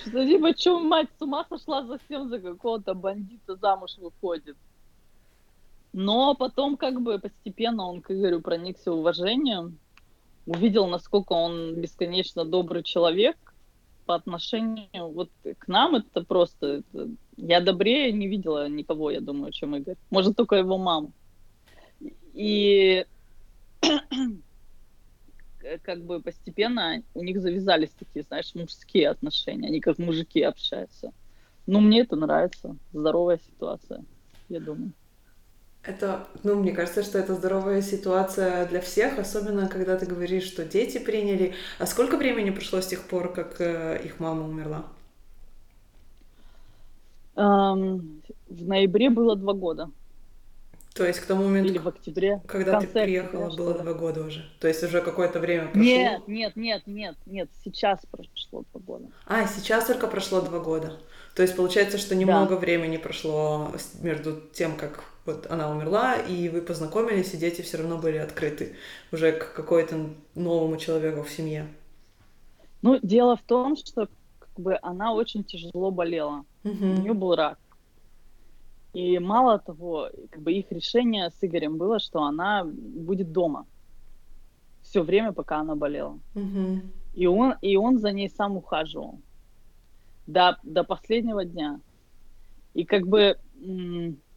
[0.04, 4.58] Что типа, что мать с ума сошла совсем за какого-то бандита замуж выходит.
[5.94, 9.78] Но потом как бы постепенно он к Игорю проникся уважением,
[10.46, 13.38] увидел, насколько он бесконечно добрый человек
[14.06, 15.96] по отношению вот к нам.
[15.96, 16.84] Это просто...
[16.94, 19.98] Это, я добрее не видела никого, я думаю, чем Игорь.
[20.10, 21.12] Может, только его маму.
[22.34, 23.06] И
[25.84, 29.68] как бы постепенно у них завязались такие, знаешь, мужские отношения.
[29.68, 31.14] Они как мужики общаются.
[31.68, 32.76] Ну, мне это нравится.
[32.94, 34.04] Здоровая ситуация,
[34.50, 34.92] я думаю.
[35.84, 40.64] Это, ну, мне кажется, что это здоровая ситуация для всех, особенно когда ты говоришь, что
[40.64, 41.56] дети приняли.
[41.80, 44.86] А сколько времени прошло с тех пор, как э, их мама умерла?
[47.36, 49.90] Um, в ноябре было два года.
[50.94, 51.70] То есть к тому моменту...
[51.70, 52.42] Или в октябре.
[52.48, 54.46] Когда ты приехала, октября, было два года уже.
[54.60, 55.82] То есть уже какое-то время прошло.
[55.82, 57.50] Нет, нет, нет, нет, нет.
[57.64, 59.06] Сейчас прошло два года.
[59.26, 61.00] А, сейчас только прошло два года.
[61.34, 62.58] То есть получается, что немного да.
[62.58, 67.98] времени прошло между тем, как вот она умерла, и вы познакомились, и дети все равно
[67.98, 68.76] были открыты
[69.14, 71.68] уже к какой-то новому человеку в семье.
[72.82, 76.44] Ну, дело в том, что как бы она очень тяжело болела.
[76.64, 76.86] Угу.
[76.86, 77.58] У нее был рак.
[78.94, 83.66] И мало того, как бы их решение с Игорем было, что она будет дома
[84.82, 86.20] все время, пока она болела.
[86.36, 86.82] Угу.
[87.14, 89.20] И, он, и он за ней сам ухаживал
[90.28, 91.80] до, до последнего дня.
[92.74, 93.38] И как бы,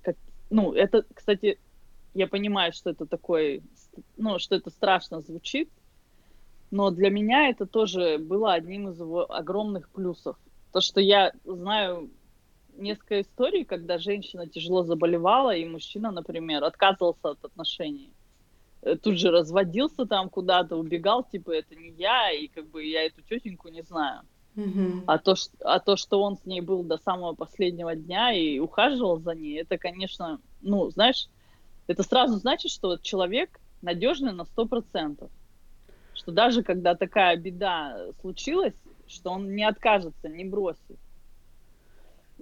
[0.02, 0.16] как,
[0.50, 1.58] ну, это, кстати,
[2.14, 3.62] я понимаю, что это такой,
[4.16, 5.70] ну, что это страшно звучит,
[6.70, 10.36] но для меня это тоже было одним из его огромных плюсов.
[10.72, 12.10] То, что я знаю
[12.76, 18.10] несколько историй, когда женщина тяжело заболевала, и мужчина, например, отказывался от отношений.
[18.82, 23.06] Э, тут же разводился там куда-то, убегал, типа, это не я, и как бы я
[23.06, 24.22] эту тетеньку не знаю.
[24.56, 25.04] Mm-hmm.
[25.06, 28.58] А, то, что, а то, что он с ней был до самого последнего дня и
[28.58, 31.28] ухаживал за ней, это, конечно, ну, знаешь,
[31.86, 35.30] это сразу значит, что человек надежный на сто процентов.
[36.14, 38.74] Что даже когда такая беда случилась,
[39.06, 40.98] что он не откажется, не бросит.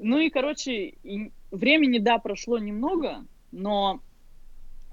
[0.03, 4.01] Ну и, короче, и времени, да, прошло немного, но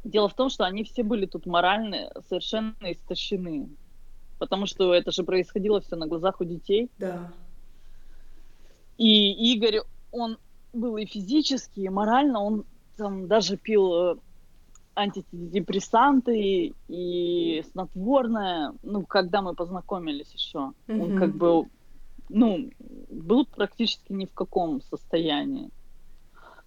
[0.04, 3.70] дело в том, что они все были тут морально совершенно истощены.
[4.38, 6.90] Потому что это же происходило все на глазах у детей.
[7.00, 7.32] Да.
[8.98, 9.80] И Игорь,
[10.12, 10.38] он
[10.74, 14.16] был и физически, и морально, он там даже пил э,
[14.96, 20.74] антидепрессанты и снотворное, ну, когда мы познакомились еще.
[20.88, 21.02] Mm-hmm.
[21.02, 21.66] Он как бы
[22.30, 22.70] ну,
[23.10, 25.70] был практически ни в каком состоянии.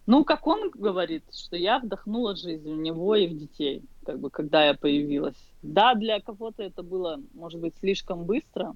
[0.07, 4.31] Ну, как он говорит, что я вдохнула жизнь в него и в детей, как бы,
[4.31, 5.37] когда я появилась.
[5.63, 8.75] Да, для кого-то это было, может быть, слишком быстро,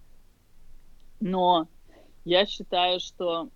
[1.18, 1.66] но
[2.24, 3.48] я считаю, что,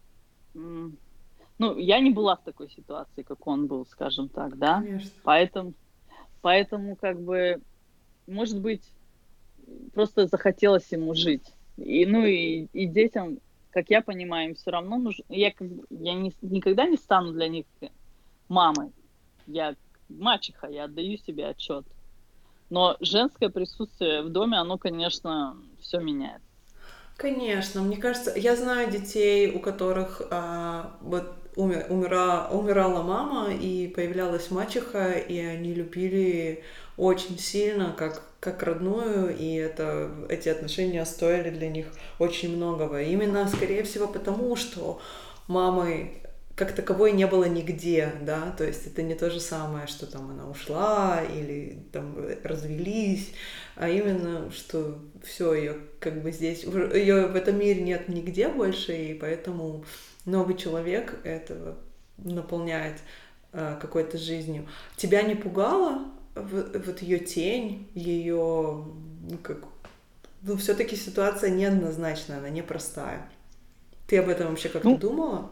[0.53, 4.81] ну, я не была в такой ситуации, как он был, скажем так, да.
[4.83, 5.11] Конечно.
[5.23, 5.75] Поэтому,
[6.41, 7.61] поэтому, как бы,
[8.27, 8.83] может быть,
[9.95, 13.39] просто захотелось ему жить И, ну и, и детям,
[13.71, 15.25] как я понимаю, им все равно нужно...
[15.29, 15.53] Я,
[15.91, 17.67] я не, никогда не стану для них
[18.49, 18.93] мамой.
[19.47, 19.75] Я
[20.09, 21.85] мачеха, я отдаю себе отчет.
[22.69, 26.43] Но женское присутствие в доме, оно, конечно, все меняет.
[27.17, 33.89] Конечно, мне кажется, я знаю детей, у которых а, вот умер, умира, умирала мама и
[33.89, 36.63] появлялась мачеха, и они любили
[36.97, 41.87] очень сильно, как, как родную, и это, эти отношения стоили для них
[42.19, 43.03] очень многого.
[43.03, 45.01] Именно, скорее всего, потому что
[45.47, 46.21] мамы
[46.61, 50.31] как таковой не было нигде, да, то есть это не то же самое, что там
[50.31, 52.15] она ушла или там
[52.45, 53.33] развелись,
[53.77, 58.95] а именно, что все, ее как бы здесь, ее в этом мире нет нигде больше,
[58.95, 59.87] и поэтому
[60.27, 61.79] новый человек это
[62.19, 62.97] наполняет
[63.53, 64.69] э, какой-то жизнью.
[64.97, 66.11] Тебя не пугало
[66.43, 68.85] вот ее тень, ее,
[69.29, 69.65] ну как,
[70.43, 73.29] ну все-таки ситуация неоднозначная, она непростая.
[74.07, 75.51] Ты об этом вообще как-то ну, думала?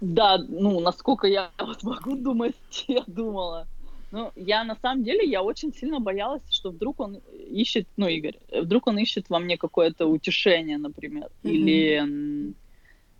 [0.00, 2.56] Да, ну, насколько я вот могу думать,
[2.88, 3.66] я думала.
[4.10, 7.20] Ну, я на самом деле, я очень сильно боялась, что вдруг он
[7.50, 11.50] ищет, ну, Игорь, вдруг он ищет во мне какое-то утешение, например, mm-hmm.
[11.50, 12.54] или,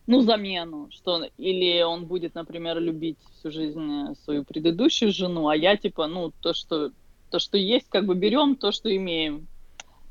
[0.09, 5.77] ну, замену, что или он будет, например, любить всю жизнь свою предыдущую жену, а я,
[5.77, 6.93] типа, ну, то, что,
[7.31, 9.47] то, что есть, как бы берем то, что имеем,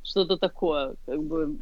[0.04, 1.58] что-то такое, как бы.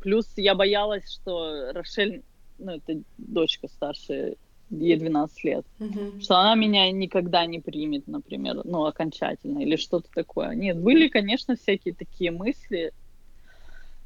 [0.00, 2.22] Плюс я боялась, что Рошель
[2.58, 4.36] ну, это дочка старшая,
[4.68, 6.20] ей 12 лет, mm-hmm.
[6.20, 10.54] что она меня никогда не примет, например, ну, окончательно, или что-то такое.
[10.54, 12.92] Нет, были, конечно, всякие такие мысли,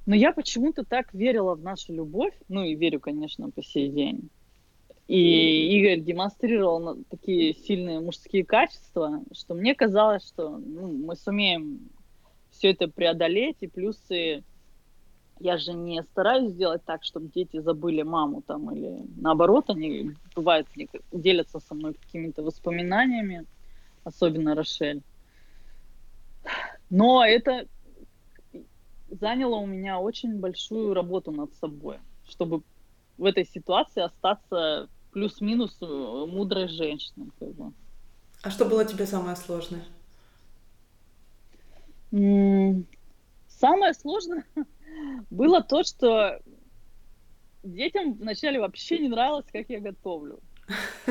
[0.06, 4.30] но я почему-то так верила в нашу любовь, ну, и верю, конечно, по сей день.
[5.08, 11.90] И Игорь демонстрировал такие сильные мужские качества, что мне казалось, что ну, мы сумеем
[12.50, 14.42] все это преодолеть, и плюсы
[15.38, 20.66] я же не стараюсь сделать так, чтобы дети забыли маму там, или наоборот, они бывают
[21.12, 23.44] делятся со мной какими-то воспоминаниями,
[24.02, 25.02] особенно Рошель.
[26.90, 27.66] Но это
[29.10, 31.98] заняло у меня очень большую работу над собой,
[32.28, 32.62] чтобы
[33.18, 37.30] в этой ситуации остаться плюс-минус э, мудрой женщиной.
[37.38, 37.72] Как бы.
[38.42, 39.84] А что было тебе самое сложное?
[43.48, 44.44] Самое сложное
[45.30, 46.40] было то, что
[47.62, 50.40] детям вначале вообще не нравилось, как я готовлю.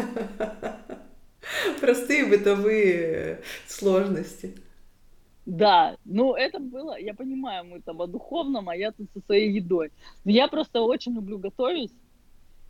[1.79, 4.55] Простые бытовые сложности.
[5.45, 9.51] Да, ну это было, я понимаю, мы там о духовном, а я тут со своей
[9.51, 9.91] едой.
[10.23, 11.91] Но я просто очень люблю готовить.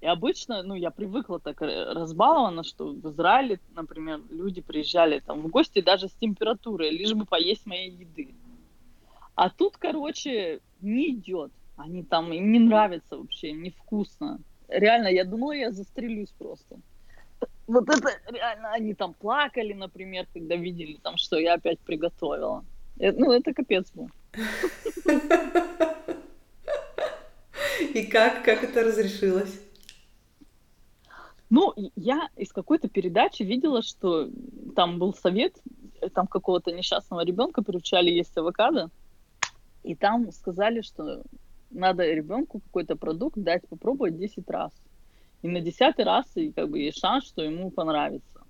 [0.01, 5.47] И обычно, ну, я привыкла так разбалована, что в Израиле, например, люди приезжали там в
[5.47, 8.36] гости даже с температурой, лишь бы поесть моей еды.
[9.36, 11.51] А тут, короче, не идет.
[11.78, 14.39] Они там, им не нравится вообще, невкусно.
[14.67, 16.78] Реально, я думала, я застрелюсь просто.
[17.68, 22.63] Вот это реально, они там плакали, например, когда видели там, что я опять приготовила.
[22.99, 24.09] Это, ну, это капец был.
[27.93, 29.61] И как, как это разрешилось?
[31.49, 34.30] Ну, я из какой-то передачи видела, что
[34.76, 35.55] там был совет,
[36.13, 38.89] там какого-то несчастного ребенка приучали есть авокадо,
[39.84, 41.24] и там сказали, что
[41.70, 44.74] надо ребенку какой-то продукт дать попробовать 10 раз.
[45.46, 48.41] И на десятый раз и как бы есть шанс, что ему понравится.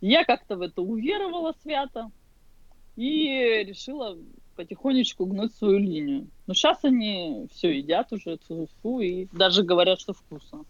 [0.00, 2.10] Я как-то в это уверовала свято
[2.96, 4.16] и решила
[4.56, 6.28] потихонечку гнуть свою линию.
[6.46, 10.64] Но сейчас они все едят уже, фу, -фу и даже говорят, что вкусно.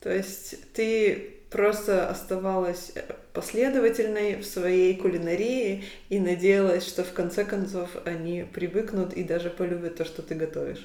[0.00, 7.44] То есть ты просто оставалась э, последовательной в своей кулинарии и надеялась, что в конце
[7.44, 10.84] концов они привыкнут и даже полюбят то, что ты готовишь.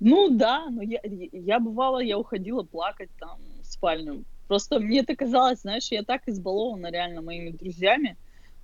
[0.00, 4.24] Ну да, но я, я бывала, я уходила плакать там в спальню.
[4.46, 8.16] Просто мне это казалось, знаешь, я так избалована реально моими друзьями,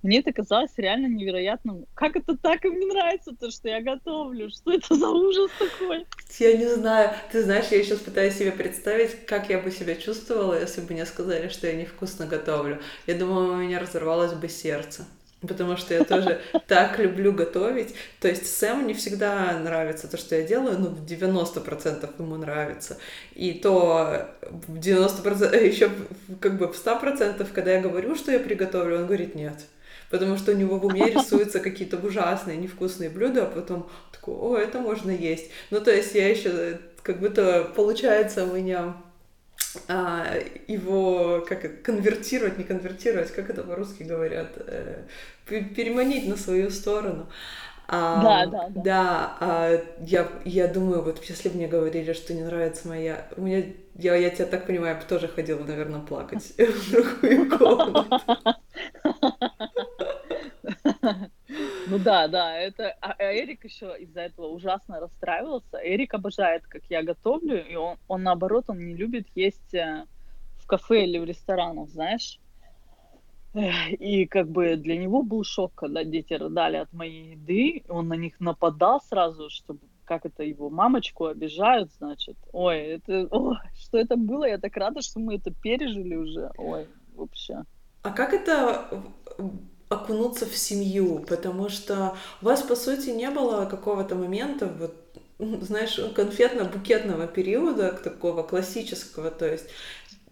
[0.05, 1.87] мне это казалось реально невероятным.
[1.95, 4.51] Как это так им не нравится, то, что я готовлю?
[4.51, 6.05] Что это за ужас такой?
[6.37, 7.09] Я не знаю.
[7.31, 11.07] Ты знаешь, я сейчас пытаюсь себе представить, как я бы себя чувствовала, если бы мне
[11.07, 12.79] сказали, что я невкусно готовлю.
[13.07, 15.07] Я думаю, у меня разорвалось бы сердце.
[15.47, 17.95] Потому что я тоже так люблю готовить.
[18.19, 22.97] То есть Сэм не всегда нравится то, что я делаю, но в 90% ему нравится.
[23.33, 25.89] И то в 90%, еще
[26.39, 29.55] как бы в 100%, когда я говорю, что я приготовлю, он говорит нет
[30.09, 34.55] потому что у него в уме рисуются какие-то ужасные, невкусные блюда, а потом такой, о,
[34.55, 35.49] это можно есть.
[35.71, 38.95] Ну, то есть я еще, как будто получается у меня
[39.87, 40.25] а,
[40.67, 45.03] его как конвертировать, не конвертировать, как это по-русски говорят, э,
[45.45, 47.27] переманить на свою сторону.
[47.87, 48.81] А, да, да, да.
[48.81, 53.27] Да, а, я, я думаю, вот если бы мне говорили, что не нравится моя...
[53.37, 57.57] У меня, я, я тебя так понимаю, я бы тоже ходила, наверное, плакать в другую
[57.57, 58.05] комнату.
[61.87, 62.95] Ну да, да, это...
[63.01, 65.77] А, а Эрик еще из-за этого ужасно расстраивался.
[65.77, 70.05] Эрик обожает, как я готовлю, и он, он наоборот, он не любит есть э,
[70.57, 72.39] в кафе или в ресторанах, знаешь.
[73.99, 78.15] И как бы для него был шок, когда дети рыдали от моей еды, он на
[78.15, 82.37] них нападал сразу, чтобы как это его мамочку обижают, значит.
[82.51, 84.45] Ой, это, ой, что это было?
[84.45, 86.51] Я так рада, что мы это пережили уже.
[86.57, 87.63] Ой, вообще.
[88.03, 88.87] А как это
[89.89, 94.95] окунуться в семью, потому что у вас, по сути, не было какого-то момента, вот,
[95.63, 99.65] знаешь, конфетно-букетного периода, такого классического, то есть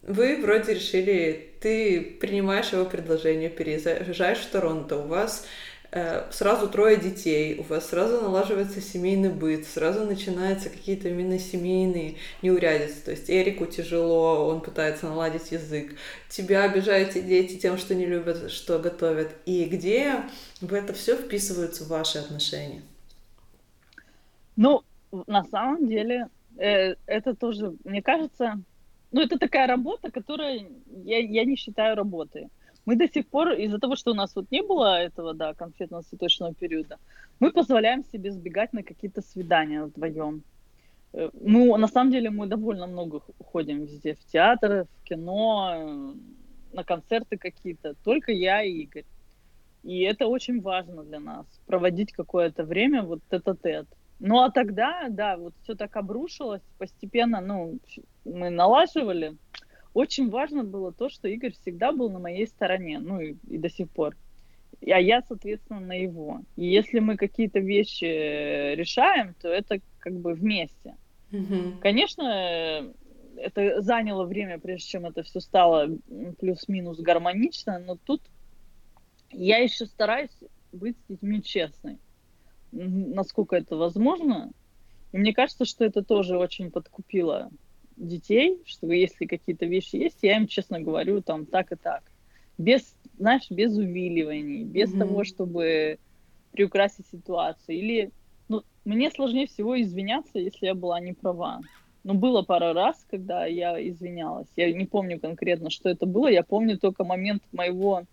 [0.03, 5.45] вы вроде решили, ты принимаешь его предложение, переезжаешь в Торонто, у вас
[5.95, 12.15] Э, сразу трое детей, у вас сразу налаживается семейный быт, сразу начинаются какие-то именно семейные
[12.41, 13.05] неурядицы.
[13.05, 15.95] То есть Эрику тяжело, он пытается наладить язык.
[16.29, 19.35] Тебя обижают дети тем, что не любят, что готовят.
[19.45, 20.23] И где
[20.61, 22.81] в это все вписываются ваши отношения?
[24.55, 24.81] Ну,
[25.27, 26.27] на самом деле,
[26.57, 28.59] э, это тоже, мне кажется,
[29.13, 30.67] ну, это такая работа, которая
[31.05, 32.49] я, я не считаю работой
[32.85, 36.53] мы до сих пор, из-за того, что у нас вот не было этого, да, конфетно-цветочного
[36.53, 36.97] периода,
[37.39, 40.43] мы позволяем себе сбегать на какие-то свидания вдвоем.
[41.13, 46.75] Э, мы, на самом деле, мы довольно много ходим везде, в театры, в кино, э,
[46.75, 49.05] на концерты какие-то, только я и Игорь.
[49.83, 53.87] И это очень важно для нас, проводить какое-то время вот тет-а-тет.
[54.19, 57.79] Ну а тогда, да, вот все так обрушилось, постепенно, ну,
[58.25, 59.37] мы налаживали,
[59.93, 63.69] очень важно было то, что Игорь всегда был на моей стороне, ну и, и до
[63.69, 64.15] сих пор.
[64.81, 66.41] А я, соответственно, на его.
[66.55, 70.95] И если мы какие-то вещи решаем, то это как бы вместе.
[71.31, 71.79] Mm-hmm.
[71.79, 72.93] Конечно,
[73.37, 75.89] это заняло время, прежде чем это все стало
[76.39, 78.21] плюс-минус гармонично, но тут
[79.31, 80.35] я еще стараюсь
[80.71, 81.99] быть с детьми честной,
[82.71, 84.51] насколько это возможно.
[85.11, 87.51] И мне кажется, что это тоже очень подкупило
[87.95, 92.03] детей, что если какие-то вещи есть, я им честно говорю там так и так.
[92.57, 94.99] Без, знаешь, без увиливаний, без mm-hmm.
[94.99, 95.97] того, чтобы
[96.51, 97.77] приукрасить ситуацию.
[97.77, 98.11] Или,
[98.47, 101.61] ну, мне сложнее всего извиняться, если я была не права.
[102.03, 104.47] Но было пару раз, когда я извинялась.
[104.55, 106.27] Я не помню конкретно, что это было.
[106.27, 108.03] Я помню только момент моего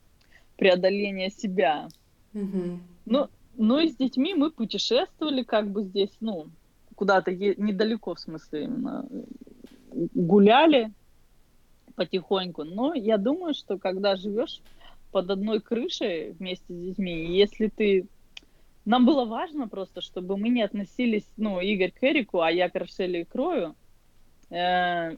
[0.56, 1.88] преодоления себя.
[2.32, 2.78] Mm-hmm.
[3.06, 6.46] Ну, ну и с детьми мы путешествовали как бы здесь, ну,
[6.94, 9.06] куда-то е- недалеко, в смысле, именно
[10.14, 10.92] гуляли
[11.94, 12.64] потихоньку.
[12.64, 14.60] Но я думаю, что когда живешь
[15.12, 18.06] под одной крышей вместе с детьми, если ты...
[18.86, 22.74] Нам было важно просто, чтобы мы не относились, ну, Игорь к Эрику, а я к
[22.74, 23.74] Рошеле и Крою,
[24.48, 25.16] э,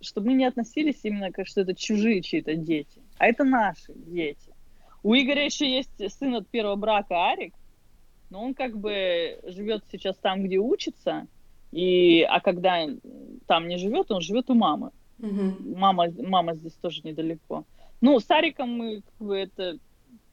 [0.00, 4.54] чтобы мы не относились именно как что это чужие чьи-то дети, а это наши дети.
[5.02, 7.54] У Игоря еще есть сын от первого брака Арик,
[8.30, 11.26] но он как бы живет сейчас там, где учится,
[11.74, 12.86] и, а когда
[13.46, 14.92] там не живет, он живет у мамы.
[15.18, 15.76] Угу.
[15.76, 17.64] Мама, мама здесь тоже недалеко.
[18.00, 19.78] Ну, с Ариком мы как бы это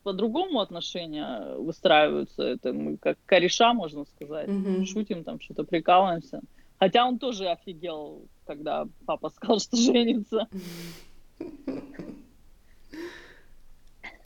[0.04, 2.44] по-другому отношения выстраиваются.
[2.44, 4.50] Это мы как кореша, можно сказать.
[4.50, 4.86] Угу.
[4.86, 6.42] Шутим там, что-то прикалываемся.
[6.78, 10.48] Хотя он тоже офигел, когда папа сказал, что женится.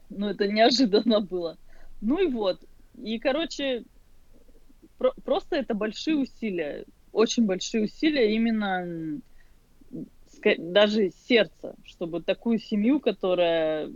[0.09, 1.57] Ну, это неожиданно было.
[2.01, 2.59] Ну и вот.
[3.01, 3.85] И, короче,
[4.97, 6.85] про- просто это большие усилия
[7.15, 9.21] очень большие усилия именно
[10.57, 13.89] даже сердца, чтобы такую семью, которая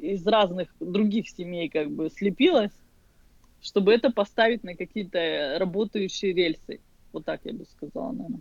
[0.00, 2.72] из разных других семей как бы слепилась,
[3.60, 6.80] чтобы это поставить на какие-то работающие рельсы.
[7.12, 8.40] Вот так я бы сказала, наверное.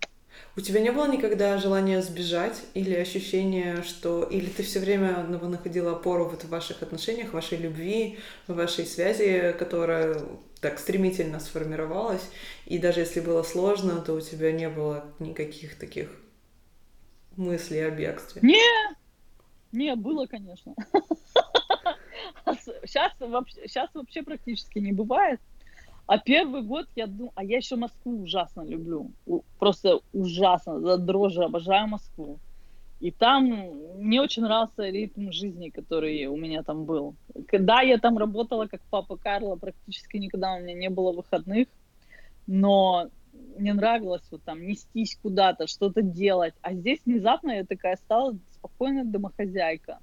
[0.58, 5.92] У тебя не было никогда желания сбежать или ощущения, что или ты все время находила
[5.92, 10.22] опору вот в ваших отношениях, в вашей любви, в вашей связи, которая
[10.62, 12.30] так стремительно сформировалась,
[12.66, 16.10] и даже если было сложно, то у тебя не было никаких таких
[17.36, 18.42] мыслей о бегстве?
[18.42, 18.96] Не,
[19.72, 20.74] не, было, конечно.
[22.86, 25.42] Сейчас вообще, сейчас вообще практически не бывает.
[26.08, 29.12] А первый год я думаю, а я еще Москву ужасно люблю.
[29.58, 32.40] Просто ужасно, за дрожи обожаю Москву.
[33.00, 33.46] И там
[33.98, 37.16] мне очень нравился ритм жизни, который у меня там был.
[37.48, 41.68] Когда я там работала как папа Карла, практически никогда у меня не было выходных,
[42.48, 43.10] но
[43.58, 46.54] мне нравилось вот там нестись куда-то, что-то делать.
[46.62, 50.00] А здесь внезапно я такая стала спокойная домохозяйка.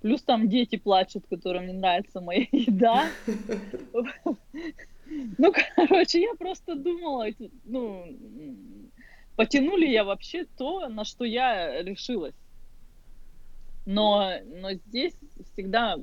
[0.00, 3.06] Плюс там дети плачут, которым не нравится моя еда.
[5.38, 7.26] Ну, короче, я просто думала,
[7.64, 8.06] ну,
[9.36, 12.34] потянули я вообще то, на что я решилась.
[13.84, 15.14] Но, но здесь
[15.52, 15.96] всегда,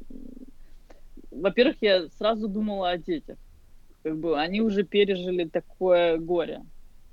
[1.32, 3.38] во-первых, я сразу думала о детях.
[4.04, 6.62] Как бы они уже пережили такое горе.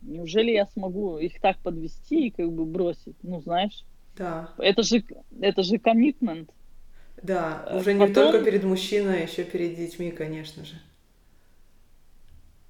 [0.03, 3.17] Неужели я смогу их так подвести и как бы бросить?
[3.23, 3.85] Ну, знаешь?
[4.17, 4.51] Да.
[4.59, 5.05] Это же,
[5.41, 6.51] это же коммитмент.
[7.23, 8.09] Да, э, уже Потом...
[8.09, 10.75] не только перед мужчиной, а еще перед детьми, конечно же.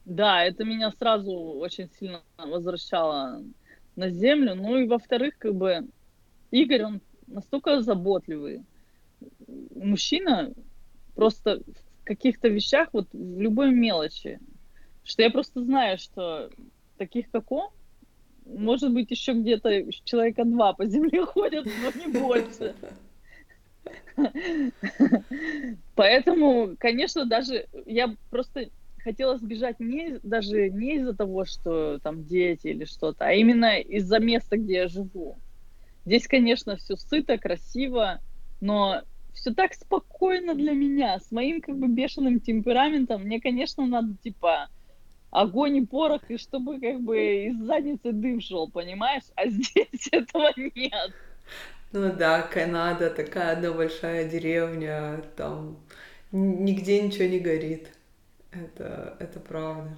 [0.07, 3.42] Да, это меня сразу очень сильно возвращало
[3.96, 4.54] на землю.
[4.54, 5.88] Ну и во-вторых, как бы
[6.52, 8.64] Игорь, он настолько заботливый.
[9.74, 10.52] Мужчина
[11.16, 11.61] просто
[12.00, 14.38] в каких-то вещах, вот в любой мелочи,
[15.02, 16.50] что я просто знаю, что
[16.98, 17.70] таких, как он,
[18.44, 22.76] может быть, еще где-то человека два по земле ходят, но не больше.
[25.96, 28.70] Поэтому, конечно, даже я просто
[29.07, 34.18] хотела сбежать не даже не из-за того, что там дети или что-то, а именно из-за
[34.18, 35.36] места, где я живу.
[36.04, 38.20] Здесь, конечно, все сыто, красиво,
[38.61, 39.02] но
[39.32, 41.20] все так спокойно для меня.
[41.20, 44.68] С моим как бы бешеным темпераментом мне, конечно, надо типа
[45.30, 49.24] огонь и порох, и чтобы как бы из задницы дым шел, понимаешь?
[49.36, 51.12] А здесь этого нет.
[51.92, 55.76] Ну да, Канада такая одна большая деревня, там
[56.32, 57.95] нигде ничего не горит.
[58.64, 59.90] Это, это правда.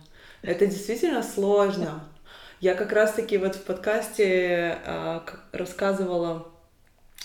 [0.43, 2.05] Это действительно сложно.
[2.61, 5.21] Я как раз-таки вот в подкасте э,
[5.53, 6.49] рассказывала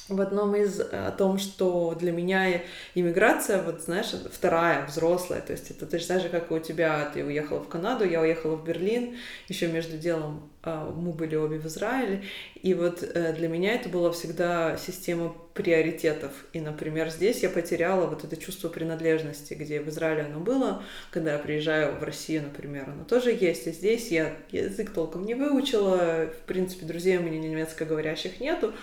[0.09, 2.61] в одном из э, о том, что для меня
[2.93, 7.09] иммиграция, вот знаешь, вторая, взрослая, то есть это точно так же, как и у тебя,
[7.13, 9.15] ты уехала в Канаду, я уехала в Берлин,
[9.47, 12.23] еще между делом а, мы были обе в Израиле,
[12.61, 18.07] и вот э, для меня это была всегда система приоритетов, и, например, здесь я потеряла
[18.07, 22.89] вот это чувство принадлежности, где в Израиле оно было, когда я приезжаю в Россию, например,
[22.89, 27.39] оно тоже есть, и здесь я язык толком не выучила, в принципе, друзей у меня
[27.39, 28.73] немецкоговорящих нету,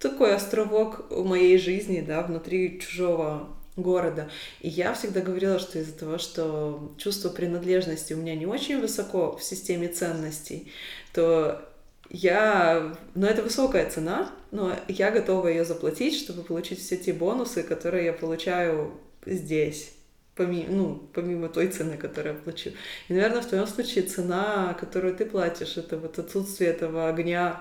[0.00, 4.28] такой островок в моей жизни, да, внутри чужого города.
[4.60, 9.36] И я всегда говорила, что из-за того, что чувство принадлежности у меня не очень высоко
[9.36, 10.72] в системе ценностей,
[11.12, 11.62] то
[12.08, 12.96] я...
[13.14, 18.06] Ну, это высокая цена, но я готова ее заплатить, чтобы получить все те бонусы, которые
[18.06, 18.92] я получаю
[19.24, 19.92] здесь
[20.34, 22.70] помимо, ну, помимо той цены, которую я плачу.
[23.08, 27.60] И, наверное, в твоем случае цена, которую ты платишь, это вот отсутствие этого огня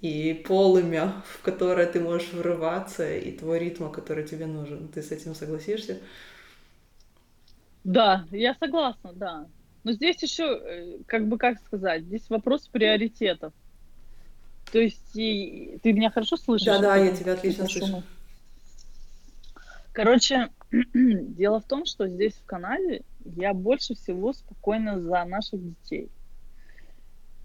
[0.00, 4.88] и полымя, в которое ты можешь врываться, и твой ритм, который тебе нужен.
[4.88, 5.98] Ты с этим согласишься?
[7.84, 9.46] Да, я согласна, да.
[9.84, 13.52] Но здесь еще, э, как бы, как сказать, здесь вопрос приоритетов.
[14.72, 16.66] То есть, и, ты меня хорошо слышишь?
[16.66, 18.02] Да, да, я тебя отлично слышу.
[19.92, 20.48] Короче,
[20.94, 26.08] дело в том, что здесь, в Канаде, я больше всего спокойна за наших детей.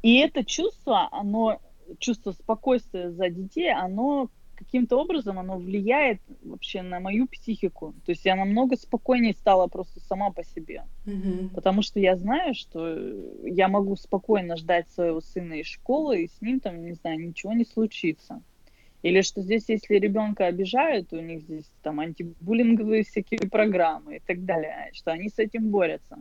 [0.03, 1.59] И это чувство, оно
[1.99, 7.93] чувство спокойствия за детей, оно каким-то образом оно влияет вообще на мою психику.
[8.05, 10.83] То есть я намного спокойнее стала просто сама по себе.
[11.05, 11.49] Mm-hmm.
[11.49, 12.97] Потому что я знаю, что
[13.43, 17.53] я могу спокойно ждать своего сына из школы, и с ним там, не знаю, ничего
[17.53, 18.41] не случится.
[19.03, 24.45] Или что здесь, если ребенка обижают, у них здесь там антибуллинговые всякие программы и так
[24.45, 26.17] далее, что они с этим борются.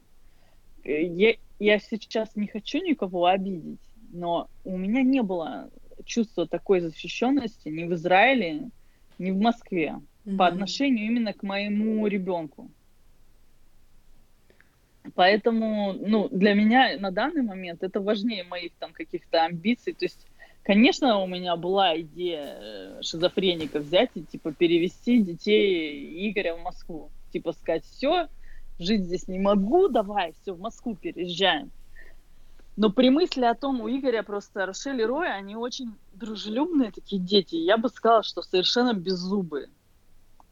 [0.85, 3.81] Я, я сейчас не хочу никого обидеть,
[4.15, 5.71] но у меня не было
[6.05, 8.71] чувства такой защищенности ни в Израиле,
[9.19, 10.37] ни в Москве mm-hmm.
[10.37, 12.71] по отношению именно к моему ребенку.
[15.15, 19.93] Поэтому, ну, для меня на данный момент это важнее моих там каких-то амбиций.
[19.93, 20.27] То есть,
[20.63, 27.11] конечно, у меня была идея э, шизофреника взять и типа перевести детей Игоря в Москву.
[27.33, 28.29] Типа сказать, все,
[28.79, 31.71] жить здесь не могу, давай, все, в Москву переезжаем.
[32.77, 37.23] Но при мысли о том, у Игоря просто Рошель и Рой, они очень дружелюбные такие
[37.23, 37.55] дети.
[37.55, 39.69] Я бы сказала, что совершенно беззубые.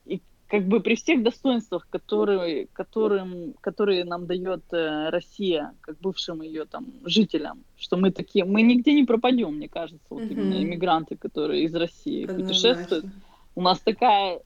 [0.06, 6.42] И как бы при всех достоинствах, которые, которым, которые нам дает э, Россия, как бывшим
[6.42, 10.30] ее там жителям, что мы такие, мы нигде не пропадем, мне кажется, вот mm-hmm.
[10.30, 12.46] именно иммигранты, которые из России Однозначно.
[12.46, 13.06] путешествуют.
[13.56, 14.40] У нас такая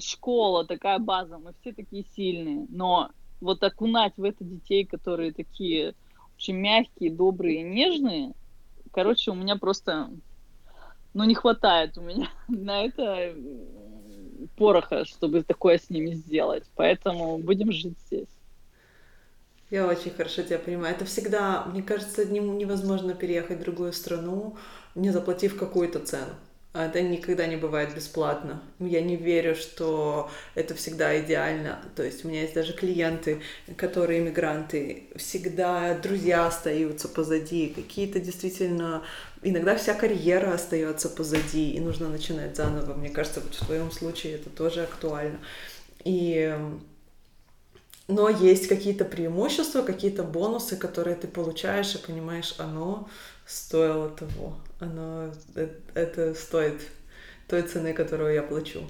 [0.00, 3.10] школа, такая база, мы все такие сильные, но
[3.40, 5.94] вот окунать в это детей, которые такие
[6.42, 8.32] очень мягкие, добрые, нежные.
[8.92, 10.10] Короче, у меня просто,
[11.14, 13.34] ну, не хватает у меня на это
[14.56, 16.64] пороха, чтобы такое с ними сделать.
[16.74, 18.28] Поэтому будем жить здесь.
[19.70, 20.94] Я очень хорошо тебя понимаю.
[20.94, 24.56] Это всегда, мне кажется, невозможно переехать в другую страну,
[24.94, 26.34] не заплатив какую-то цену.
[26.74, 28.62] Это никогда не бывает бесплатно.
[28.78, 31.82] Я не верю, что это всегда идеально.
[31.96, 33.42] То есть у меня есть даже клиенты,
[33.76, 39.02] которые иммигранты, всегда друзья остаются позади, какие-то действительно...
[39.42, 42.94] Иногда вся карьера остается позади, и нужно начинать заново.
[42.94, 45.40] Мне кажется, вот в твоем случае это тоже актуально.
[46.04, 46.56] И
[48.08, 53.08] но есть какие-то преимущества, какие-то бонусы, которые ты получаешь и понимаешь, оно
[53.46, 56.80] стоило того, оно это, это стоит
[57.48, 58.82] той цены, которую я плачу.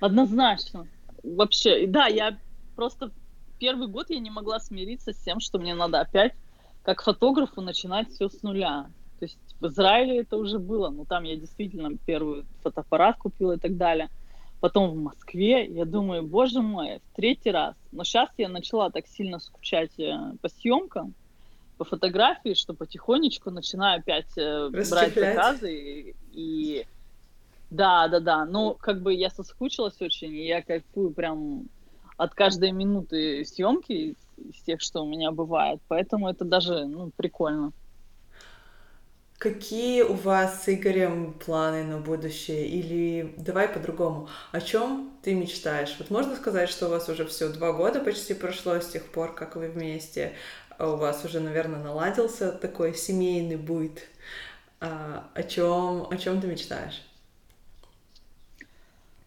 [0.00, 0.86] Однозначно.
[1.22, 2.38] Вообще, да, я
[2.76, 3.10] просто
[3.58, 6.34] первый год я не могла смириться с тем, что мне надо опять
[6.82, 8.86] как фотографу начинать все с нуля.
[9.18, 13.58] То есть в Израиле это уже было, но там я действительно первый фотоаппарат купила и
[13.58, 14.08] так далее
[14.60, 15.66] потом в Москве.
[15.66, 17.76] Я думаю, боже мой, в третий раз.
[17.92, 21.14] Но сейчас я начала так сильно скучать э, по съемкам,
[21.76, 25.72] по фотографии, что потихонечку начинаю опять э, брать заказы.
[25.72, 26.86] И, и
[27.70, 28.44] да, да, да.
[28.44, 31.68] Ну, как бы я соскучилась очень, и я кайфую прям
[32.16, 35.80] от каждой минуты съемки из тех, что у меня бывает.
[35.88, 37.72] Поэтому это даже ну, прикольно.
[39.38, 42.68] Какие у вас с Игорем планы на будущее?
[42.68, 44.30] Или давай по-другому.
[44.50, 45.94] О чем ты мечтаешь?
[45.98, 49.34] Вот можно сказать, что у вас уже все два года почти прошло с тех пор,
[49.34, 50.32] как вы вместе.
[50.78, 54.06] А у вас уже, наверное, наладился такой семейный быт.
[54.80, 57.02] А, о чем, о чем ты мечтаешь?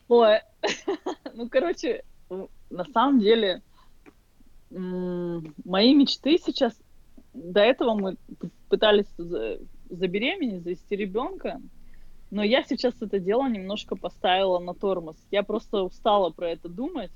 [0.07, 0.39] Ой,
[1.33, 2.03] ну, короче,
[2.69, 3.61] на самом деле,
[4.69, 6.73] мои мечты сейчас,
[7.33, 8.17] до этого мы
[8.69, 9.07] пытались
[9.89, 11.59] забеременеть, завести ребенка.
[12.31, 15.15] Но я сейчас это дело немножко поставила на тормоз.
[15.31, 17.11] Я просто устала про это думать,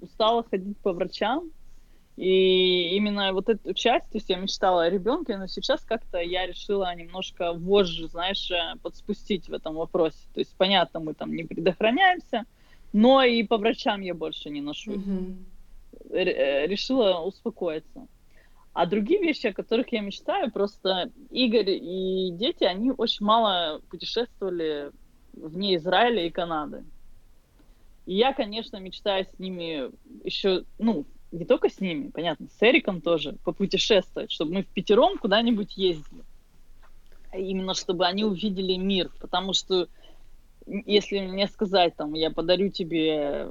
[0.00, 1.50] устала ходить по врачам.
[2.16, 6.46] И именно вот эту часть, то есть я мечтала о ребенке, но сейчас как-то я
[6.46, 10.18] решила немножко вожжи, знаешь, э, подспустить в этом вопросе.
[10.32, 12.44] То есть, понятно, мы там не предохраняемся,
[12.92, 15.02] но и по врачам я больше не ношусь.
[15.02, 16.66] Mm-hmm.
[16.66, 18.06] Решила успокоиться.
[18.74, 24.92] А другие вещи, о которых я мечтаю, просто Игорь и дети, они очень мало путешествовали
[25.32, 26.84] вне Израиля и Канады.
[28.06, 29.90] И я, конечно, мечтаю с ними
[30.24, 35.18] еще, ну, не только с ними, понятно, с Эриком тоже, попутешествовать, чтобы мы в пятером
[35.18, 36.22] куда-нибудь ездили.
[37.32, 39.88] Именно чтобы они увидели мир, потому что
[40.66, 43.48] если мне сказать, там, я подарю тебе,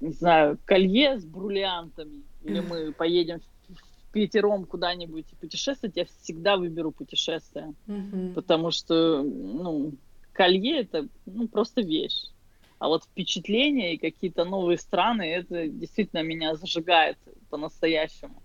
[0.00, 6.92] не знаю, колье с бриллиантами, или мы поедем в пятером куда-нибудь путешествовать, я всегда выберу
[6.92, 7.74] путешествие.
[7.88, 8.34] Mm-hmm.
[8.34, 9.92] Потому что, ну,
[10.32, 12.30] колье это ну, просто вещь.
[12.78, 17.18] А вот впечатления и какие-то новые страны, это действительно меня зажигает
[17.50, 18.42] по-настоящему.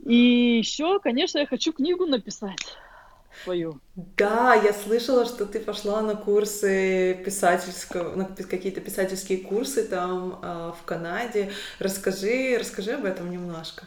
[0.00, 2.58] И еще, конечно, я хочу книгу написать
[3.42, 3.80] свою.
[3.94, 10.72] Да, я слышала, что ты пошла на курсы писательского, на какие-то писательские курсы там э,
[10.80, 11.52] в Канаде.
[11.78, 13.84] Расскажи, расскажи об этом немножко.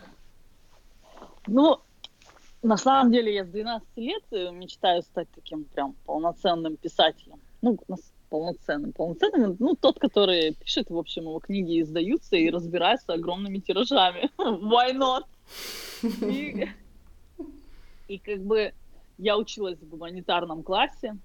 [1.46, 1.80] Ну,
[2.62, 7.40] на самом деле я с 12 лет э, мечтаю стать таким прям полноценным писателем.
[7.62, 7.80] Ну,
[8.30, 8.94] полноценным.
[8.94, 14.30] Полноценным, ну, тот, который пишет, в общем, его книги издаются и разбирается огромными тиражами.
[14.38, 15.24] Why not?
[16.22, 16.68] И,
[18.08, 18.74] и как бы
[19.18, 21.18] я училась в гуманитарном классе.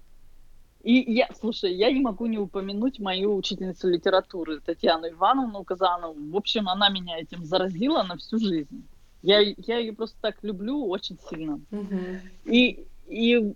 [0.83, 6.15] И я, слушай, я не могу не упомянуть мою учительницу литературы Татьяну Ивановну Казанову.
[6.31, 8.83] В общем, она меня этим заразила на всю жизнь.
[9.21, 11.61] Я, я ее просто так люблю очень сильно.
[11.71, 12.19] Uh-huh.
[12.43, 13.53] И, и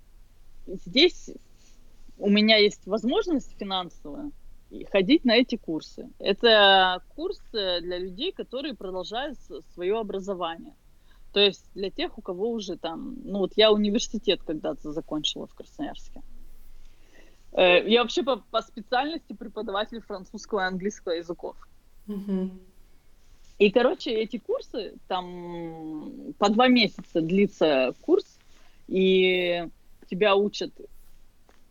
[0.68, 1.32] здесь
[2.18, 4.32] у меня есть возможность финансовая
[4.92, 6.10] ходить на эти курсы.
[6.20, 9.38] Это курсы для людей, которые продолжают
[9.74, 10.74] свое образование.
[11.34, 15.54] То есть для тех, у кого уже там, ну вот я университет когда-то закончила в
[15.54, 16.22] Красноярске.
[17.54, 21.56] Э, я вообще по, по специальности преподаватель французского и английского языков.
[22.08, 22.50] Uh-huh.
[23.60, 28.38] И, короче, эти курсы, там по два месяца длится курс,
[28.88, 29.68] и
[30.10, 30.72] тебя учат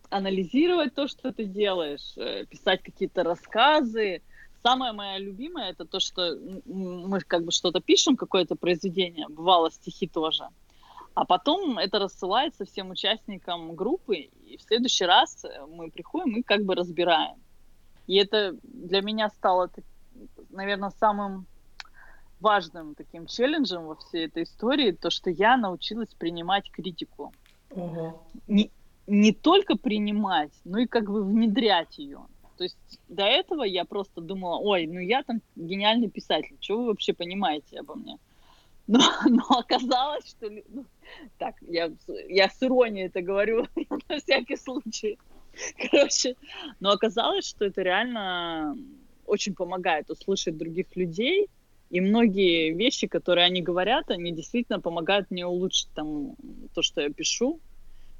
[0.09, 4.21] анализировать то, что ты делаешь, э, писать какие-то рассказы.
[4.63, 10.07] Самое мое любимое это то, что мы как бы что-то пишем, какое-то произведение, бывало стихи
[10.07, 10.47] тоже.
[11.13, 16.63] А потом это рассылается всем участникам группы, и в следующий раз мы приходим и как
[16.63, 17.37] бы разбираем.
[18.05, 19.69] И это для меня стало,
[20.49, 21.47] наверное, самым
[22.39, 27.33] важным таким челленджем во всей этой истории то, что я научилась принимать критику.
[27.71, 28.21] Угу.
[28.47, 28.71] Не,
[29.07, 32.25] не только принимать, но и как бы внедрять ее.
[32.57, 32.77] То есть
[33.07, 37.79] до этого я просто думала, ой, ну я там гениальный писатель, что вы вообще понимаете
[37.79, 38.17] обо мне?
[38.87, 38.99] Но,
[39.29, 40.49] но оказалось, что...
[40.49, 40.85] Ну,
[41.37, 41.91] так, я,
[42.29, 43.67] я с иронией это говорю
[44.09, 45.17] на всякий случай.
[45.89, 46.35] Короче,
[46.79, 48.77] но оказалось, что это реально
[49.25, 51.47] очень помогает услышать других людей,
[51.89, 56.35] и многие вещи, которые они говорят, они действительно помогают мне улучшить там
[56.73, 57.59] то, что я пишу.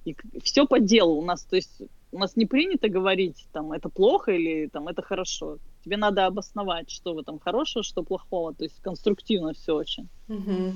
[0.08, 1.82] И все по делу у нас, то есть
[2.12, 5.58] у нас не принято говорить, там, это плохо или там, это хорошо.
[5.84, 8.54] Тебе надо обосновать, что в этом хорошего, что плохого.
[8.54, 10.08] То есть конструктивно все очень.
[10.30, 10.74] Угу.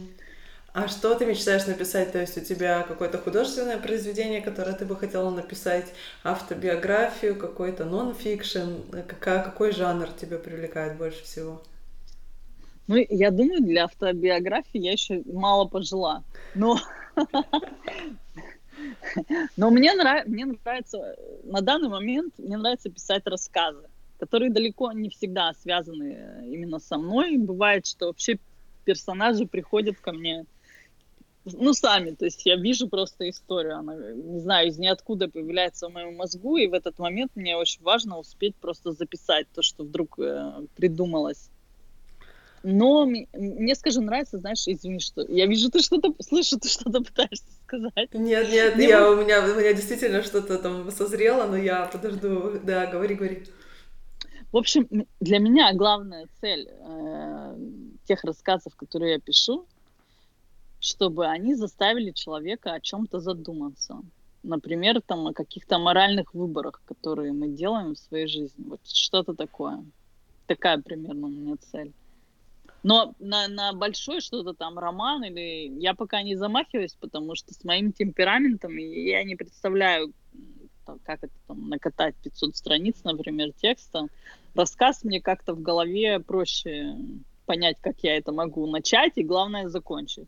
[0.74, 2.12] А что ты мечтаешь написать?
[2.12, 9.02] То есть у тебя какое-то художественное произведение, которое ты бы хотела написать, автобиографию, какой-то нон-фикшн?
[9.08, 11.62] Какая, какой жанр тебя привлекает больше всего?
[12.88, 16.24] Ну, я думаю, для автобиографии я еще мало пожила.
[16.56, 16.78] Но,
[19.58, 20.26] но мне, нрав...
[20.28, 23.84] мне нравится, на данный момент мне нравится писать рассказы,
[24.20, 27.38] которые далеко не всегда связаны именно со мной.
[27.38, 28.40] Бывает, что вообще
[28.86, 30.46] персонажи приходят ко мне
[31.46, 35.94] ну, сами, то есть я вижу просто историю, она, не знаю, из ниоткуда появляется в
[35.94, 40.20] моем мозгу, и в этот момент мне очень важно успеть просто записать то, что вдруг
[40.20, 41.50] э, придумалось.
[42.64, 47.45] Но мне, скажи, нравится, знаешь, извини, что я вижу, ты что-то, слышу, ты что-то пытаешься
[47.66, 48.14] сказать.
[48.14, 52.59] Нет, нет, мне я, у, меня, у меня действительно что-то там созрело, но я подожду,
[52.64, 53.43] да, говори, говори.
[54.51, 54.88] В общем,
[55.20, 57.55] для меня главная цель э,
[58.05, 59.66] тех рассказов, которые я пишу,
[60.80, 64.01] чтобы они заставили человека о чем-то задуматься.
[64.43, 68.66] Например, там, о каких-то моральных выборах, которые мы делаем в своей жизни.
[68.68, 69.84] Вот что-то такое.
[70.47, 71.93] Такая примерно у меня цель.
[72.84, 77.64] Но на, на большой что-то там роман или я пока не замахиваюсь, потому что с
[77.64, 80.14] моим темпераментом я не представляю,
[81.04, 84.08] как это там накатать 500 страниц, например, текста.
[84.56, 86.96] Рассказ мне как-то в голове проще
[87.46, 90.28] понять, как я это могу начать и главное закончить.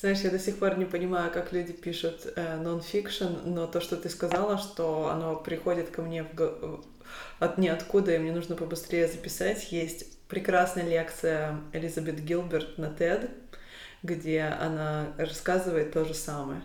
[0.00, 3.96] Знаешь, я до сих пор не понимаю, как люди пишут э, нон-фикшн, но то, что
[3.96, 6.84] ты сказала, что оно приходит ко мне в,
[7.38, 13.30] от ниоткуда, и мне нужно побыстрее записать, есть прекрасная лекция Элизабет Гилберт на TED,
[14.02, 16.62] где она рассказывает то же самое.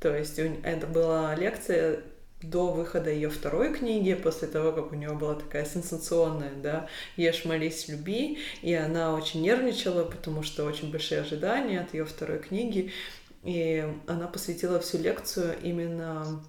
[0.00, 2.00] То есть это была лекция
[2.42, 7.44] до выхода ее второй книги, после того, как у нее была такая сенсационная, да, «Ешь,
[7.44, 12.92] молись, люби», и она очень нервничала, потому что очень большие ожидания от ее второй книги,
[13.42, 16.42] и она посвятила всю лекцию именно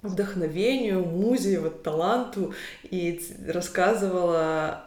[0.00, 4.85] вдохновению, музе, вот таланту, и рассказывала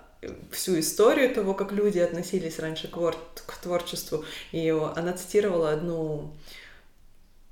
[0.52, 4.26] всю историю того, как люди относились раньше к, вор- к творчеству.
[4.52, 6.34] И она цитировала одну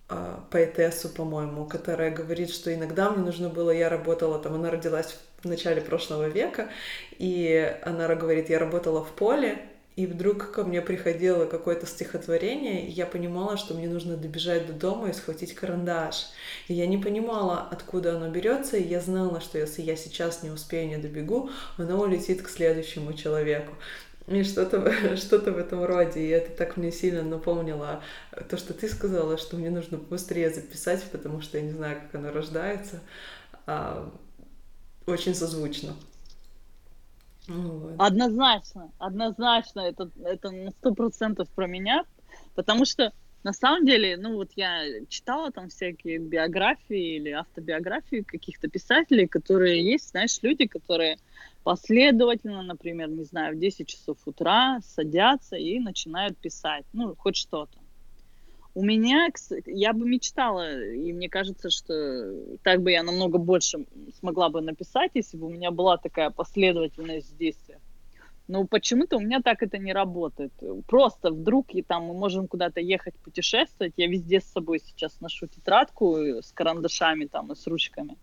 [0.10, 5.18] а, поэтессу, по-моему, которая говорит, что иногда мне нужно было, я работала там, она родилась
[5.44, 6.70] в начале прошлого века,
[7.18, 9.60] и она говорит, я работала в поле,
[9.98, 14.74] и вдруг ко мне приходило какое-то стихотворение, и я понимала, что мне нужно добежать до
[14.74, 16.28] дома и схватить карандаш.
[16.68, 20.52] И я не понимала, откуда оно берется, и я знала, что если я сейчас не
[20.52, 23.74] успею, не добегу, оно улетит к следующему человеку.
[24.28, 26.20] И что-то что в этом роде.
[26.20, 28.04] И это так мне сильно напомнило
[28.50, 32.22] то, что ты сказала, что мне нужно быстрее записать, потому что я не знаю, как
[32.22, 33.00] оно рождается.
[33.66, 34.14] А,
[35.08, 35.96] очень созвучно.
[37.48, 37.96] Вот.
[37.98, 42.04] Однозначно, однозначно, это, это на сто процентов про меня,
[42.56, 48.68] потому что на самом деле, ну вот я читала там всякие биографии или автобиографии каких-то
[48.68, 51.18] писателей, которые есть, знаешь, люди, которые
[51.64, 57.77] последовательно, например, не знаю, в 10 часов утра садятся и начинают писать, ну, хоть что-то.
[58.78, 59.28] У меня,
[59.66, 63.88] я бы мечтала, и мне кажется, что так бы я намного больше
[64.20, 67.78] смогла бы написать, если бы у меня была такая последовательность действий.
[68.48, 70.54] Но почему-то у меня так это не работает.
[70.86, 73.94] Просто вдруг и там мы можем куда-то ехать путешествовать.
[73.98, 78.16] Я везде с собой сейчас ношу тетрадку с карандашами там и с ручками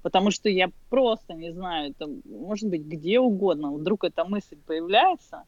[0.00, 5.42] потому что я просто не знаю, это может быть где угодно, вдруг эта мысль появляется,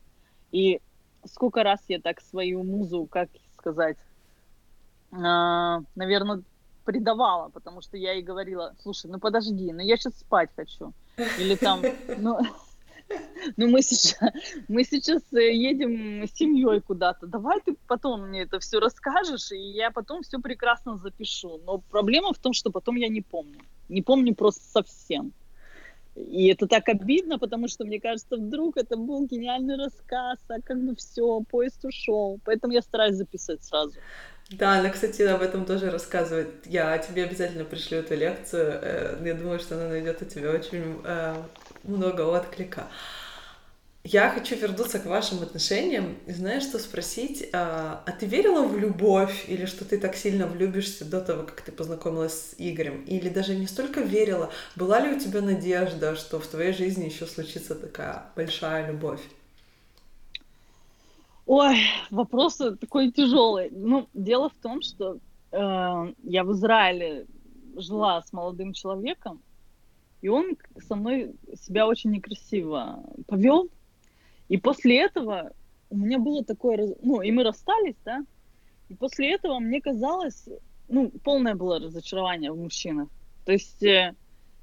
[0.50, 0.80] и
[1.24, 3.96] сколько раз я так свою музу, как сказать,
[5.10, 6.42] наверное,
[6.84, 10.92] предавала, потому что я ей говорила, слушай, ну подожди, ну я сейчас спать хочу,
[11.38, 11.82] или там,
[12.18, 12.38] ну...
[13.56, 14.30] Ну, мы сейчас,
[14.68, 17.26] мы сейчас э, едем с семьей куда-то.
[17.26, 21.60] Давай ты потом мне это все расскажешь, и я потом все прекрасно запишу.
[21.64, 23.58] Но проблема в том, что потом я не помню.
[23.88, 25.32] Не помню просто совсем.
[26.14, 30.82] И это так обидно, потому что, мне кажется, вдруг это был гениальный рассказ, а как
[30.82, 32.38] бы все, поезд ушел.
[32.44, 33.94] Поэтому я стараюсь записать сразу.
[34.50, 36.66] Да, она, кстати, об этом тоже рассказывает.
[36.66, 38.80] Я тебе обязательно пришлю эту лекцию.
[38.82, 41.36] Э, я думаю, что она найдет у тебя очень э,
[41.84, 42.88] много отклика.
[44.02, 48.76] Я хочу вернуться к вашим отношениям и знаешь, что спросить, а, а ты верила в
[48.78, 53.04] любовь или что ты так сильно влюбишься до того, как ты познакомилась с Игорем?
[53.04, 57.26] Или даже не столько верила, была ли у тебя надежда, что в твоей жизни еще
[57.26, 59.20] случится такая большая любовь?
[61.52, 61.78] Ой,
[62.10, 63.70] вопрос такой тяжелый.
[63.72, 65.18] Ну, дело в том, что
[65.50, 67.26] э, я в Израиле
[67.74, 69.42] жила с молодым человеком,
[70.22, 73.68] и он со мной себя очень некрасиво повел,
[74.48, 75.52] и после этого
[75.90, 78.24] у меня было такое, ну, и мы расстались, да,
[78.88, 80.48] и после этого мне казалось,
[80.88, 83.08] ну, полное было разочарование в мужчинах.
[83.44, 84.14] То есть э,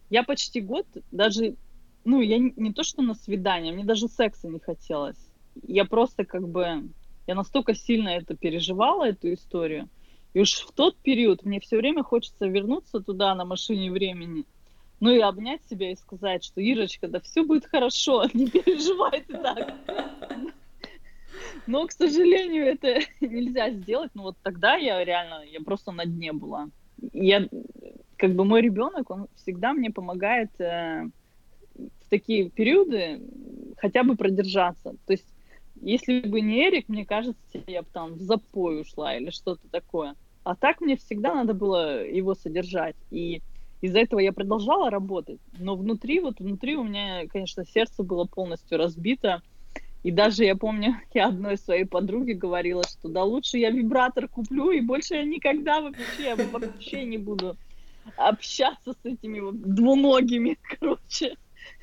[0.09, 1.57] я почти год даже,
[2.05, 5.26] ну, я не, не то, что на свидание, мне даже секса не хотелось.
[5.64, 6.89] Я просто как бы,
[7.28, 9.89] я настолько сильно это переживала, эту историю.
[10.34, 14.45] И уж в тот период мне все время хочется вернуться туда на машине времени–
[14.99, 19.38] ну и обнять себя и сказать, что Ирочка, да все будет хорошо, не переживай ты
[19.38, 19.74] так.
[21.68, 24.12] Но, к сожалению, это нельзя сделать.
[24.16, 26.70] Но вот тогда я реально, я просто на дне была.
[27.14, 27.47] Я,
[28.18, 31.08] как бы мой ребенок, он всегда мне помогает э,
[31.76, 33.22] в такие периоды
[33.78, 34.95] хотя бы продержаться.
[35.05, 35.28] То есть,
[35.82, 40.15] если бы не Эрик, мне кажется, я бы там в запой ушла или что-то такое.
[40.43, 42.95] А так мне всегда надо было его содержать.
[43.11, 43.41] И
[43.82, 48.78] из-за этого я продолжала работать, но внутри, вот внутри у меня, конечно, сердце было полностью
[48.78, 49.41] разбито.
[50.03, 54.71] И даже я помню, я одной своей подруге говорила, что да лучше я вибратор куплю,
[54.71, 57.57] и больше я никогда вообще, вообще не буду
[58.15, 61.36] общаться с этими вот двуногими, короче.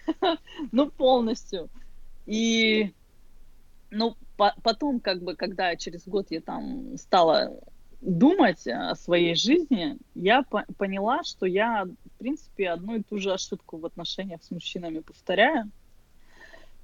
[0.72, 1.68] Ну, полностью.
[2.26, 2.92] И,
[3.95, 7.59] ну, по потом, как бы, когда через год я там стала
[8.01, 13.32] думать о своей жизни, я по поняла, что я, в принципе, одну и ту же
[13.32, 15.70] ошибку в отношениях с мужчинами повторяю.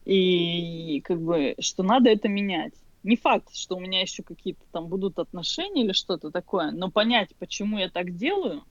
[0.06, 2.72] И как бы, что надо это менять.
[3.02, 7.30] Не факт, что у меня еще какие-то там будут отношения или что-то такое, но понять,
[7.38, 8.62] почему я так делаю,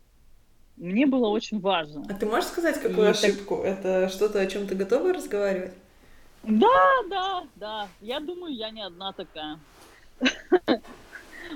[0.78, 2.06] мне было очень важно.
[2.10, 3.58] А ты можешь сказать, какую и ошибку?
[3.58, 3.66] Так...
[3.66, 5.74] Это что-то, о чем ты готова разговаривать?
[6.50, 7.88] Да, да, да.
[8.02, 9.60] Я думаю, я не одна такая.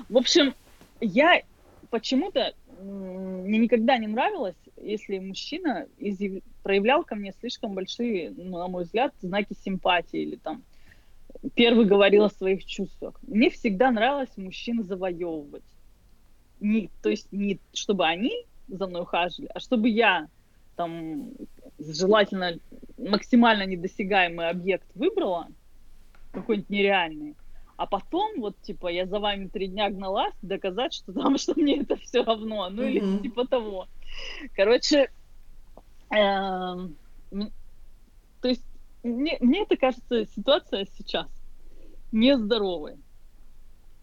[0.08, 0.54] В общем,
[1.00, 1.42] я
[1.90, 6.42] почему-то мне никогда не нравилось, если мужчина изъяв...
[6.62, 10.62] проявлял ко мне слишком большие, ну, на мой взгляд, знаки симпатии или там
[11.54, 13.18] первый говорил о своих чувствах.
[13.22, 15.64] Мне всегда нравилось мужчин завоевывать.
[16.60, 20.28] Не, то есть не чтобы они за мной ухаживали, а чтобы я
[20.76, 21.30] там
[21.78, 22.58] желательно
[22.98, 25.48] максимально недосягаемый объект выбрала,
[26.32, 27.36] какой-нибудь нереальный,
[27.76, 31.80] а потом, вот, типа, я за вами три дня гналась, доказать, что там, что мне
[31.80, 32.90] это все равно, ну mm-hmm.
[32.90, 33.88] или типа того.
[34.54, 35.10] Короче,
[36.10, 36.96] эм,
[38.40, 38.64] то есть
[39.02, 41.28] мне, мне это кажется ситуация сейчас
[42.12, 42.96] нездоровой.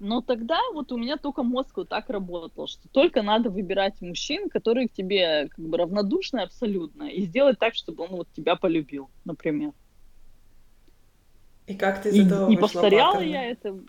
[0.04, 4.50] Но тогда вот у меня только мозг вот так работал, что только надо выбирать мужчин,
[4.50, 9.12] которые к тебе как бы равнодушны абсолютно, и сделать так, чтобы он вот тебя полюбил,
[9.26, 9.74] например.
[11.68, 13.32] И как ты из и, этого Не повторяла паттерна?
[13.32, 13.80] я это.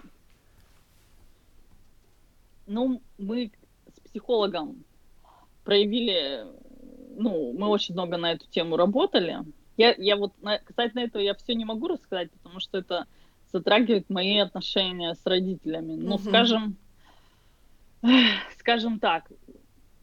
[2.67, 3.51] Ну, мы
[3.87, 4.85] с психологом
[5.65, 6.45] проявили,
[7.17, 9.39] ну, мы очень много на эту тему работали.
[9.79, 13.07] Я, я вот на, касательно этого я все не могу рассказать, потому что это
[13.53, 15.95] затрагивает мои отношения с родителями.
[15.95, 16.25] Ну, угу.
[16.25, 16.77] скажем,
[18.59, 19.31] скажем так,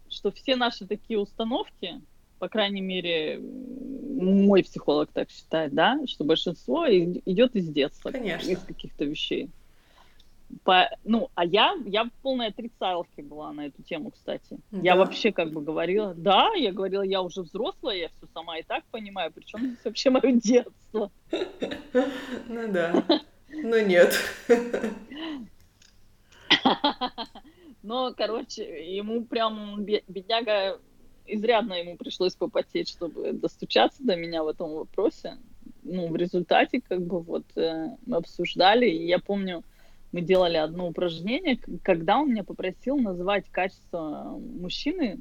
[0.10, 2.02] что все наши такие установки,
[2.40, 8.50] по крайней мере, мой психолог так считает, да, что большинство идет из детства, Конечно.
[8.50, 9.50] из каких-то вещей.
[10.64, 14.58] По, ну, а я, я в полной отрицалке была на эту тему, кстати.
[14.72, 14.80] Да.
[14.82, 18.64] Я вообще как бы говорила, да, я говорила, я уже взрослая, я все сама и
[18.64, 21.12] так понимаю, причем здесь вообще мое детство.
[22.48, 23.04] Ну да,
[23.52, 24.14] но нет.
[27.82, 30.80] Но, короче, ему прям бедняга
[31.26, 35.38] изрядно ему пришлось попотеть, чтобы достучаться до меня в этом вопросе.
[35.84, 39.64] Ну, в результате, как бы, вот, э, мы обсуждали, и я помню,
[40.12, 45.20] мы делали одно упражнение, когда он меня попросил назвать качество мужчины,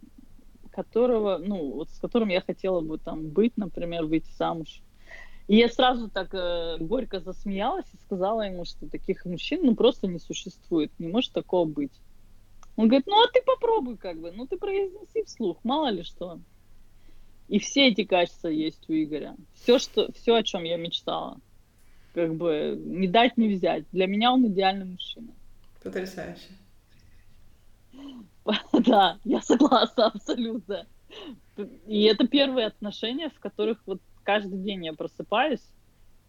[0.71, 4.83] которого, ну, вот с которым я хотела бы там быть, например, выйти замуж.
[5.49, 10.07] И я сразу так э, горько засмеялась и сказала ему, что таких мужчин, ну, просто
[10.07, 11.93] не существует, не может такого быть.
[12.77, 16.39] Он говорит, ну а ты попробуй как бы, ну ты произнеси вслух, мало ли что.
[17.49, 19.37] И все эти качества есть у Игоря.
[19.55, 21.41] Все, что, все, о чем я мечтала.
[22.13, 23.85] Как бы не дать, не взять.
[23.91, 25.33] Для меня он идеальный мужчина.
[25.83, 26.49] Потрясающе.
[28.73, 30.87] Да, я согласна абсолютно.
[31.87, 35.67] И это первые отношения, в которых вот каждый день я просыпаюсь,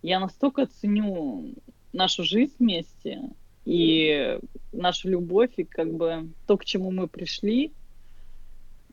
[0.03, 1.53] я настолько ценю
[1.91, 3.19] нашу жизнь вместе
[3.65, 4.39] и
[4.71, 7.73] нашу любовь, и как бы то, к чему мы пришли.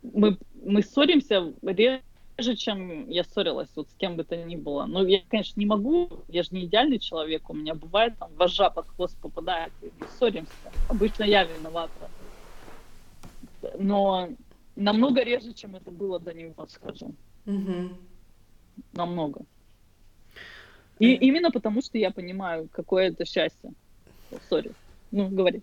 [0.03, 4.87] Мы, мы ссоримся реже, чем я ссорилась вот с кем бы то ни было.
[4.87, 8.71] Но я, конечно, не могу, я же не идеальный человек, у меня бывает там вожа
[8.71, 10.73] под хвост попадает, и мы ссоримся.
[10.89, 12.11] Обычно я виновата.
[13.79, 14.31] Но
[14.75, 17.15] намного реже, чем это было до него, скажем.
[17.47, 17.91] Угу.
[18.93, 19.43] Намного.
[20.99, 23.73] И именно потому, что я понимаю, какое это счастье.
[24.49, 24.73] Сори.
[25.11, 25.63] Ну, говори.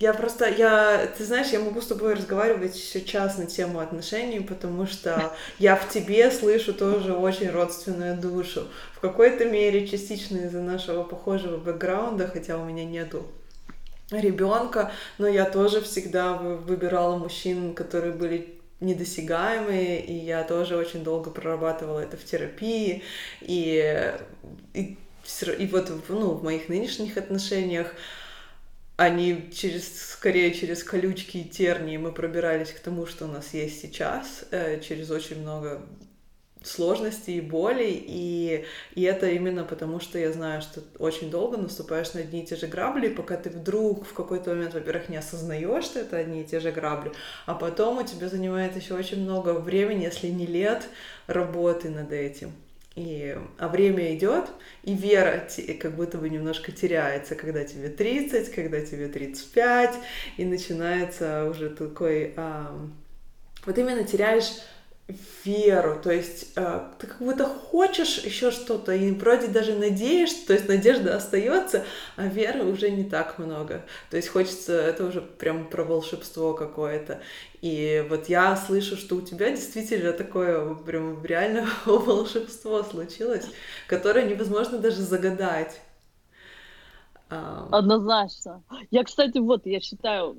[0.00, 4.86] Я просто, я, ты знаешь, я могу с тобой разговаривать сейчас на тему отношений, потому
[4.86, 8.66] что я в тебе слышу тоже очень родственную душу.
[8.94, 13.26] В какой-то мере частично из-за нашего похожего бэкграунда, хотя у меня нету
[14.10, 21.30] ребенка, но я тоже всегда выбирала мужчин, которые были недосягаемые, и я тоже очень долго
[21.30, 23.02] прорабатывала это в терапии,
[23.40, 24.14] и,
[24.74, 24.98] и,
[25.58, 27.94] и вот ну, в моих нынешних отношениях
[28.96, 33.80] они через, скорее через колючки и тернии мы пробирались к тому, что у нас есть
[33.80, 35.84] сейчас, э, через очень много
[36.64, 42.14] сложностей и болей, и, и это именно потому, что я знаю, что очень долго наступаешь
[42.14, 45.84] на одни и те же грабли, пока ты вдруг в какой-то момент, во-первых, не осознаешь,
[45.84, 47.12] что это одни и те же грабли,
[47.46, 50.88] а потом у тебя занимает еще очень много времени, если не лет,
[51.26, 52.52] работы над этим.
[52.96, 54.44] И, а время идет,
[54.84, 55.48] и вера
[55.80, 59.94] как будто бы немножко теряется, когда тебе 30, когда тебе 35,
[60.36, 62.34] и начинается уже такой...
[62.36, 62.72] А,
[63.66, 64.52] вот именно теряешь
[65.44, 70.54] веру, то есть э, ты как будто хочешь еще что-то и вроде даже надеешься, то
[70.54, 71.84] есть надежда остается,
[72.16, 77.20] а веры уже не так много, то есть хочется, это уже прям про волшебство какое-то,
[77.60, 83.46] и вот я слышу, что у тебя действительно такое прям реально волшебство случилось,
[83.86, 85.80] которое невозможно даже загадать.
[87.28, 88.62] Однозначно.
[88.90, 90.36] Я, кстати, вот, я считаю,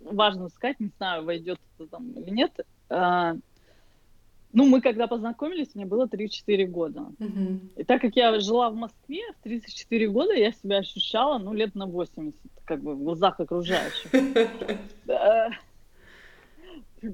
[0.00, 2.52] важно сказать, не знаю, войдет это там или нет,
[2.88, 3.34] а,
[4.52, 7.06] ну, мы когда познакомились, мне было 3-4 года.
[7.18, 7.60] Uh-huh.
[7.76, 11.74] И так как я жила в Москве, в 34 года я себя ощущала, ну, лет
[11.74, 12.34] на 80,
[12.64, 14.10] как бы в глазах окружающих.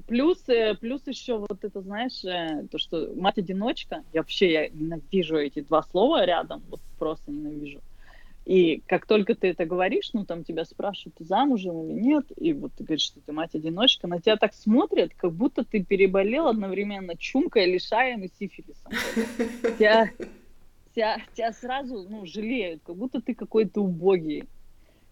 [0.05, 5.37] Плюс, э, плюс еще вот это, знаешь, э, то, что мать-одиночка, я вообще я ненавижу
[5.37, 7.79] эти два слова рядом, вот просто ненавижу.
[8.47, 12.53] И как только ты это говоришь, ну, там тебя спрашивают, ты замужем или нет, и
[12.53, 17.17] вот ты говоришь, что ты мать-одиночка, на тебя так смотрят, как будто ты переболел одновременно
[17.17, 18.93] чумкой, лишаем и сифилисом.
[19.77, 20.11] Тебя,
[20.95, 24.45] тебя, тебя сразу, ну, жалеют, как будто ты какой-то убогий.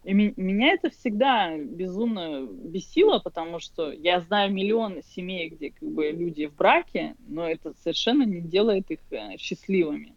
[0.02, 6.10] И меня это всегда безумно бесило, потому что я знаю миллион семей, где как бы
[6.10, 10.15] люди в браке, но это совершенно не делает их э, счастливыми.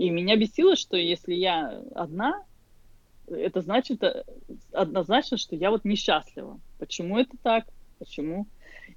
[0.00, 2.42] И меня бесило, что если я одна,
[3.28, 4.24] это значит э,
[4.72, 6.58] однозначно, что я вот несчастлива.
[6.78, 7.66] Почему это так?
[7.98, 8.46] Почему?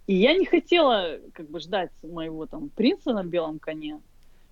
[0.07, 3.99] И я не хотела как бы ждать моего там принца на белом коне.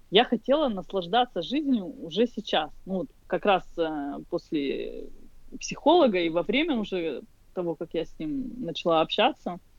[0.09, 2.69] Я хотела наслаждаться жизнью уже сейчас.
[2.85, 5.05] Ну, как раз э, после
[5.57, 7.21] психолога и во время уже
[7.53, 9.57] того, как я с ним начала общаться–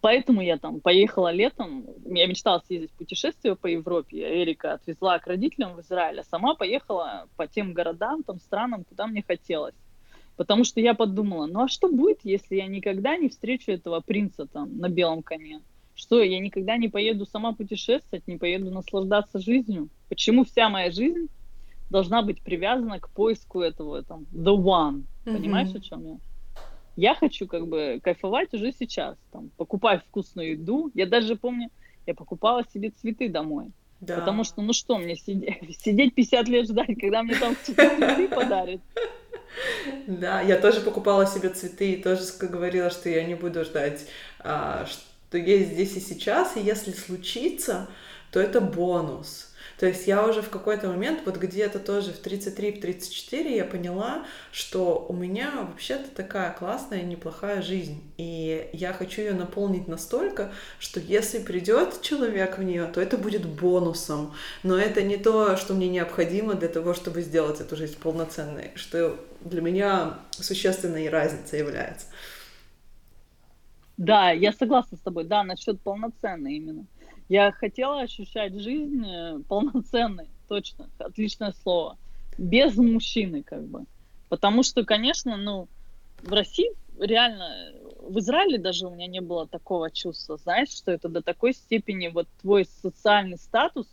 [0.00, 5.26] Поэтому я там поехала летом, я мечтала съездить в путешествие по Европе, Эрика отвезла к
[5.26, 9.74] родителям в Израиль, а сама поехала по тем городам, там странам, куда мне хотелось.
[10.36, 14.46] Потому что я подумала, ну а что будет, если я никогда не встречу этого принца
[14.46, 15.60] там на белом коне?
[15.94, 19.90] Что, я никогда не поеду сама путешествовать, не поеду наслаждаться жизнью?
[20.08, 21.28] Почему вся моя жизнь
[21.90, 25.02] должна быть привязана к поиску этого, там, the one?
[25.26, 25.76] Понимаешь, mm-hmm.
[25.76, 26.16] о чем я?
[26.96, 30.90] Я хочу как бы кайфовать уже сейчас, там, покупать вкусную еду.
[30.94, 31.70] Я даже помню,
[32.06, 33.72] я покупала себе цветы домой.
[34.00, 34.16] Да.
[34.16, 38.80] Потому что, ну что, мне сидеть, сидеть 50 лет ждать, когда мне там цветы подарят.
[40.06, 44.06] Да, я тоже покупала себе цветы и тоже говорила, что я не буду ждать,
[44.38, 47.88] а, что есть здесь и сейчас, и если случится,
[48.30, 49.49] то это бонус.
[49.80, 55.06] То есть я уже в какой-то момент, вот где-то тоже в 33-34 я поняла, что
[55.08, 58.02] у меня вообще-то такая классная, неплохая жизнь.
[58.18, 63.46] И я хочу ее наполнить настолько, что если придет человек в нее, то это будет
[63.46, 64.34] бонусом.
[64.62, 69.18] Но это не то, что мне необходимо для того, чтобы сделать эту жизнь полноценной, что
[69.40, 72.04] для меня существенной разница является.
[73.96, 76.84] Да, я согласна с тобой, да, насчет полноценной именно.
[77.30, 81.96] Я хотела ощущать жизнь э, полноценной, точно, отличное слово,
[82.36, 83.86] без мужчины как бы.
[84.28, 85.68] Потому что, конечно, ну,
[86.24, 91.08] в России реально, в Израиле даже у меня не было такого чувства, знаешь, что это
[91.08, 93.86] до такой степени вот твой социальный статус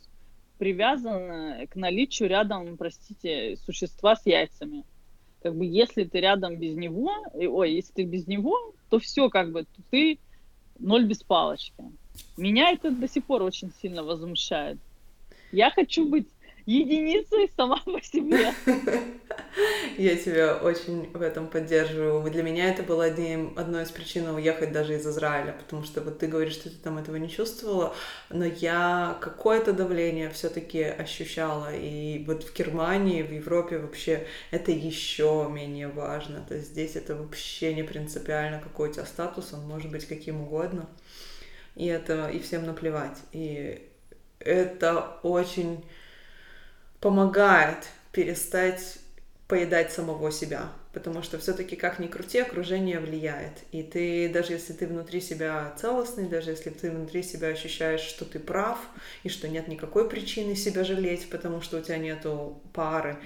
[0.58, 4.82] привязан к наличию рядом, простите, существа с яйцами.
[5.44, 9.52] Как бы если ты рядом без него, ой, если ты без него, то все как
[9.52, 10.18] бы ты
[10.80, 11.84] ноль без палочки.
[12.36, 14.78] Меня это до сих пор очень сильно возмущает.
[15.52, 16.28] Я хочу быть
[16.68, 18.52] единицей сама по себе.
[19.96, 22.30] Я тебя очень в этом поддерживаю.
[22.30, 26.18] Для меня это было одним, одной из причин уехать даже из Израиля, потому что вот
[26.18, 27.94] ты говоришь, что ты там этого не чувствовала,
[28.28, 31.74] но я какое-то давление все-таки ощущала.
[31.74, 36.44] И вот в Германии, в Европе вообще это еще менее важно.
[36.46, 40.42] То есть здесь это вообще не принципиально, какой у тебя статус, он может быть каким
[40.42, 40.86] угодно.
[41.78, 43.16] И это и всем наплевать.
[43.32, 43.88] И
[44.40, 45.84] это очень
[47.00, 48.98] помогает перестать
[49.46, 53.52] поедать самого себя, потому что все-таки как ни крути, окружение влияет.
[53.72, 58.26] И ты, даже если ты внутри себя целостный, даже если ты внутри себя ощущаешь, что
[58.26, 58.78] ты прав,
[59.22, 63.16] и что нет никакой причины себя жалеть, потому что у тебя нету пары,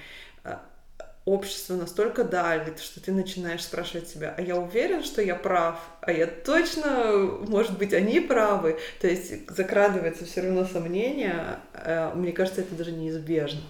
[1.25, 6.13] общество настолько давит, что ты начинаешь спрашивать себя, а я уверен, что я прав, а
[6.13, 7.15] я точно,
[7.47, 8.79] может быть, они правы.
[9.01, 11.59] То есть закрадывается все равно сомнение.
[11.75, 13.61] Э, мне кажется, это даже неизбежно.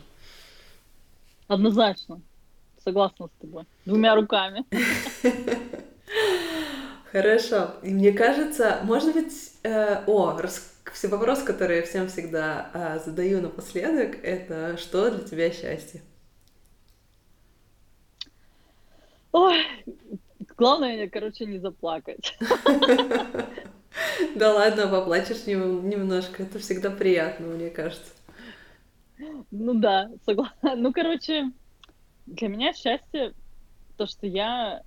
[1.49, 2.21] Однозначно.
[2.83, 3.65] Согласна с тобой.
[3.85, 4.65] Двумя руками.
[7.13, 7.75] Хорошо.
[7.83, 10.73] И мне кажется, может быть, э, о, рас...
[10.95, 16.01] все вопрос, который я всем всегда э, задаю напоследок, это что для тебя счастье?
[19.33, 19.65] Ой,
[20.57, 22.37] главное, короче, не заплакать.
[24.35, 28.11] Да ладно, поплачешь немножко, это всегда приятно, мне кажется.
[29.51, 30.77] Ну да, согласна.
[30.77, 31.53] Ну, короче,
[32.25, 33.35] для меня счастье
[33.99, 34.83] то, что я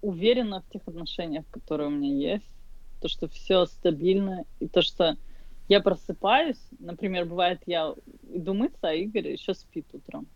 [0.00, 2.48] уверена в тех отношениях, которые у меня есть,
[3.00, 5.16] то, что все стабильно, и то, что
[5.68, 7.94] я просыпаюсь, например, бывает, я
[8.32, 10.28] иду мыться, а Игорь еще спит утром.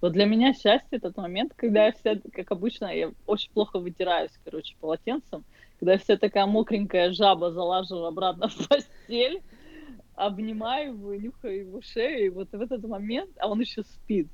[0.00, 4.32] Вот для меня счастье тот момент, когда я вся, как обычно, я очень плохо вытираюсь,
[4.44, 5.44] короче, полотенцем,
[5.78, 9.42] когда я вся такая мокренькая жаба залажу обратно в постель,
[10.14, 14.28] обнимаю его, нюхаю его шею, и вот в этот момент, а он еще спит,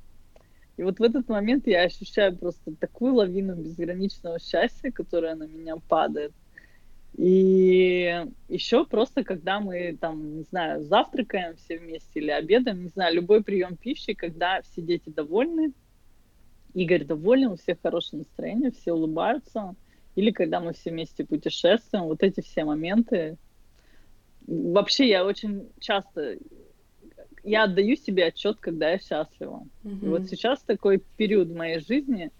[0.77, 5.75] и вот в этот момент я ощущаю просто такую лавину безграничного счастья, которая на меня
[5.87, 6.33] падает.
[7.15, 13.15] И еще просто, когда мы там, не знаю, завтракаем все вместе или обедаем, не знаю,
[13.15, 15.73] любой прием пищи, когда все дети довольны,
[16.73, 19.75] Игорь доволен, у всех хорошее настроение, все улыбаются,
[20.15, 23.37] или когда мы все вместе путешествуем, вот эти все моменты.
[24.45, 26.37] Вообще я очень часто
[27.43, 29.65] я отдаю себе отчет, когда я счастлива.
[29.83, 30.05] Mm-hmm.
[30.05, 32.31] И вот сейчас такой период в моей жизни,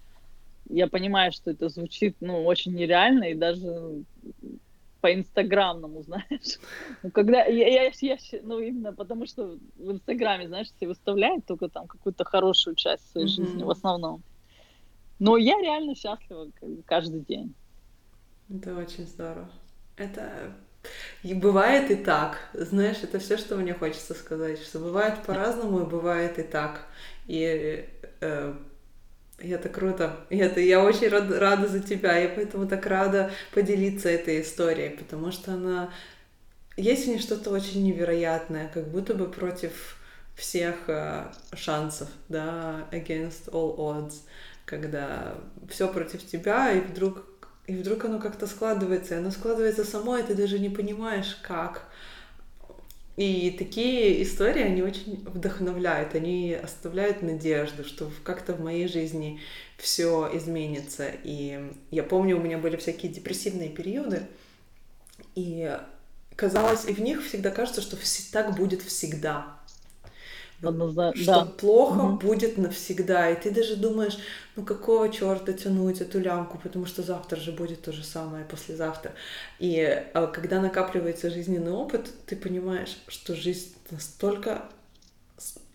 [0.70, 4.04] я понимаю, что это звучит, ну, очень нереально и даже
[5.02, 6.60] по инстаграмному, знаешь.
[7.04, 11.70] Ну, когда я, я, я, ну, именно потому что в инстаграме, знаешь, все выставляют только
[11.70, 13.46] там какую-то хорошую часть своей mm-hmm.
[13.46, 14.22] жизни в основном.
[15.20, 16.50] Но я реально счастлива
[16.86, 17.54] каждый день.
[18.50, 19.50] Это очень здорово.
[19.96, 20.54] Это
[21.24, 22.38] и бывает и так.
[22.54, 26.86] Знаешь, это все, что мне хочется сказать, что бывает по-разному и бывает и так.
[27.26, 27.90] И
[28.22, 28.54] э,
[29.40, 30.18] и это круто.
[30.30, 32.18] И это я очень рад, рада за тебя.
[32.18, 35.92] Я поэтому так рада поделиться этой историей, потому что она
[36.76, 39.98] есть в ней что-то очень невероятное, как будто бы против
[40.36, 44.22] всех э, шансов, да, against all odds,
[44.66, 45.36] когда
[45.70, 47.26] все против тебя, и вдруг
[47.66, 51.84] и вдруг оно как-то складывается, и оно складывается само, и ты даже не понимаешь, как.
[53.18, 59.40] И такие истории, они очень вдохновляют, они оставляют надежду, что как-то в моей жизни
[59.76, 61.10] все изменится.
[61.24, 64.28] И я помню, у меня были всякие депрессивные периоды,
[65.34, 65.76] и
[66.36, 67.98] казалось, и в них всегда кажется, что
[68.32, 69.57] так будет всегда.
[70.62, 71.16] Однозна...
[71.16, 71.46] что да.
[71.46, 72.18] плохо угу.
[72.18, 73.30] будет навсегда.
[73.30, 74.18] И ты даже думаешь,
[74.56, 79.14] ну какого черта тянуть эту лямку, потому что завтра же будет то же самое, послезавтра.
[79.60, 79.80] И
[80.14, 84.64] а, когда накапливается жизненный опыт, ты понимаешь, что жизнь настолько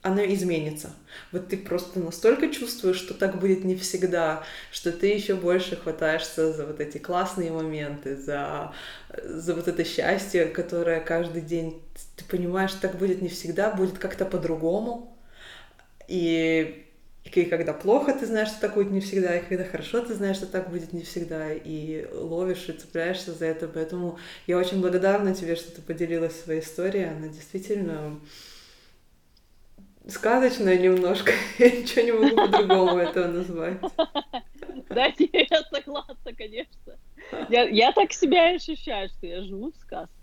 [0.03, 0.91] она изменится.
[1.31, 4.43] Вот ты просто настолько чувствуешь, что так будет не всегда,
[4.73, 8.73] что ты еще больше хватаешься за вот эти классные моменты, за,
[9.25, 11.81] за вот это счастье, которое каждый день
[12.17, 15.17] ты понимаешь, так будет не всегда, будет как-то по-другому.
[16.09, 16.85] И,
[17.23, 20.37] и когда плохо, ты знаешь, что так будет не всегда, и когда хорошо, ты знаешь,
[20.37, 23.69] что так будет не всегда, и ловишь и цепляешься за это.
[23.69, 24.19] Поэтому
[24.49, 27.05] я очень благодарна тебе, что ты поделилась своей историей.
[27.05, 28.19] Она действительно
[30.09, 31.33] сказочная немножко.
[31.59, 33.79] Я ничего не могу по-другому этого назвать.
[34.89, 36.97] Да, я согласна, конечно.
[37.49, 40.22] Я, так себя ощущаю, что я живу в сказке.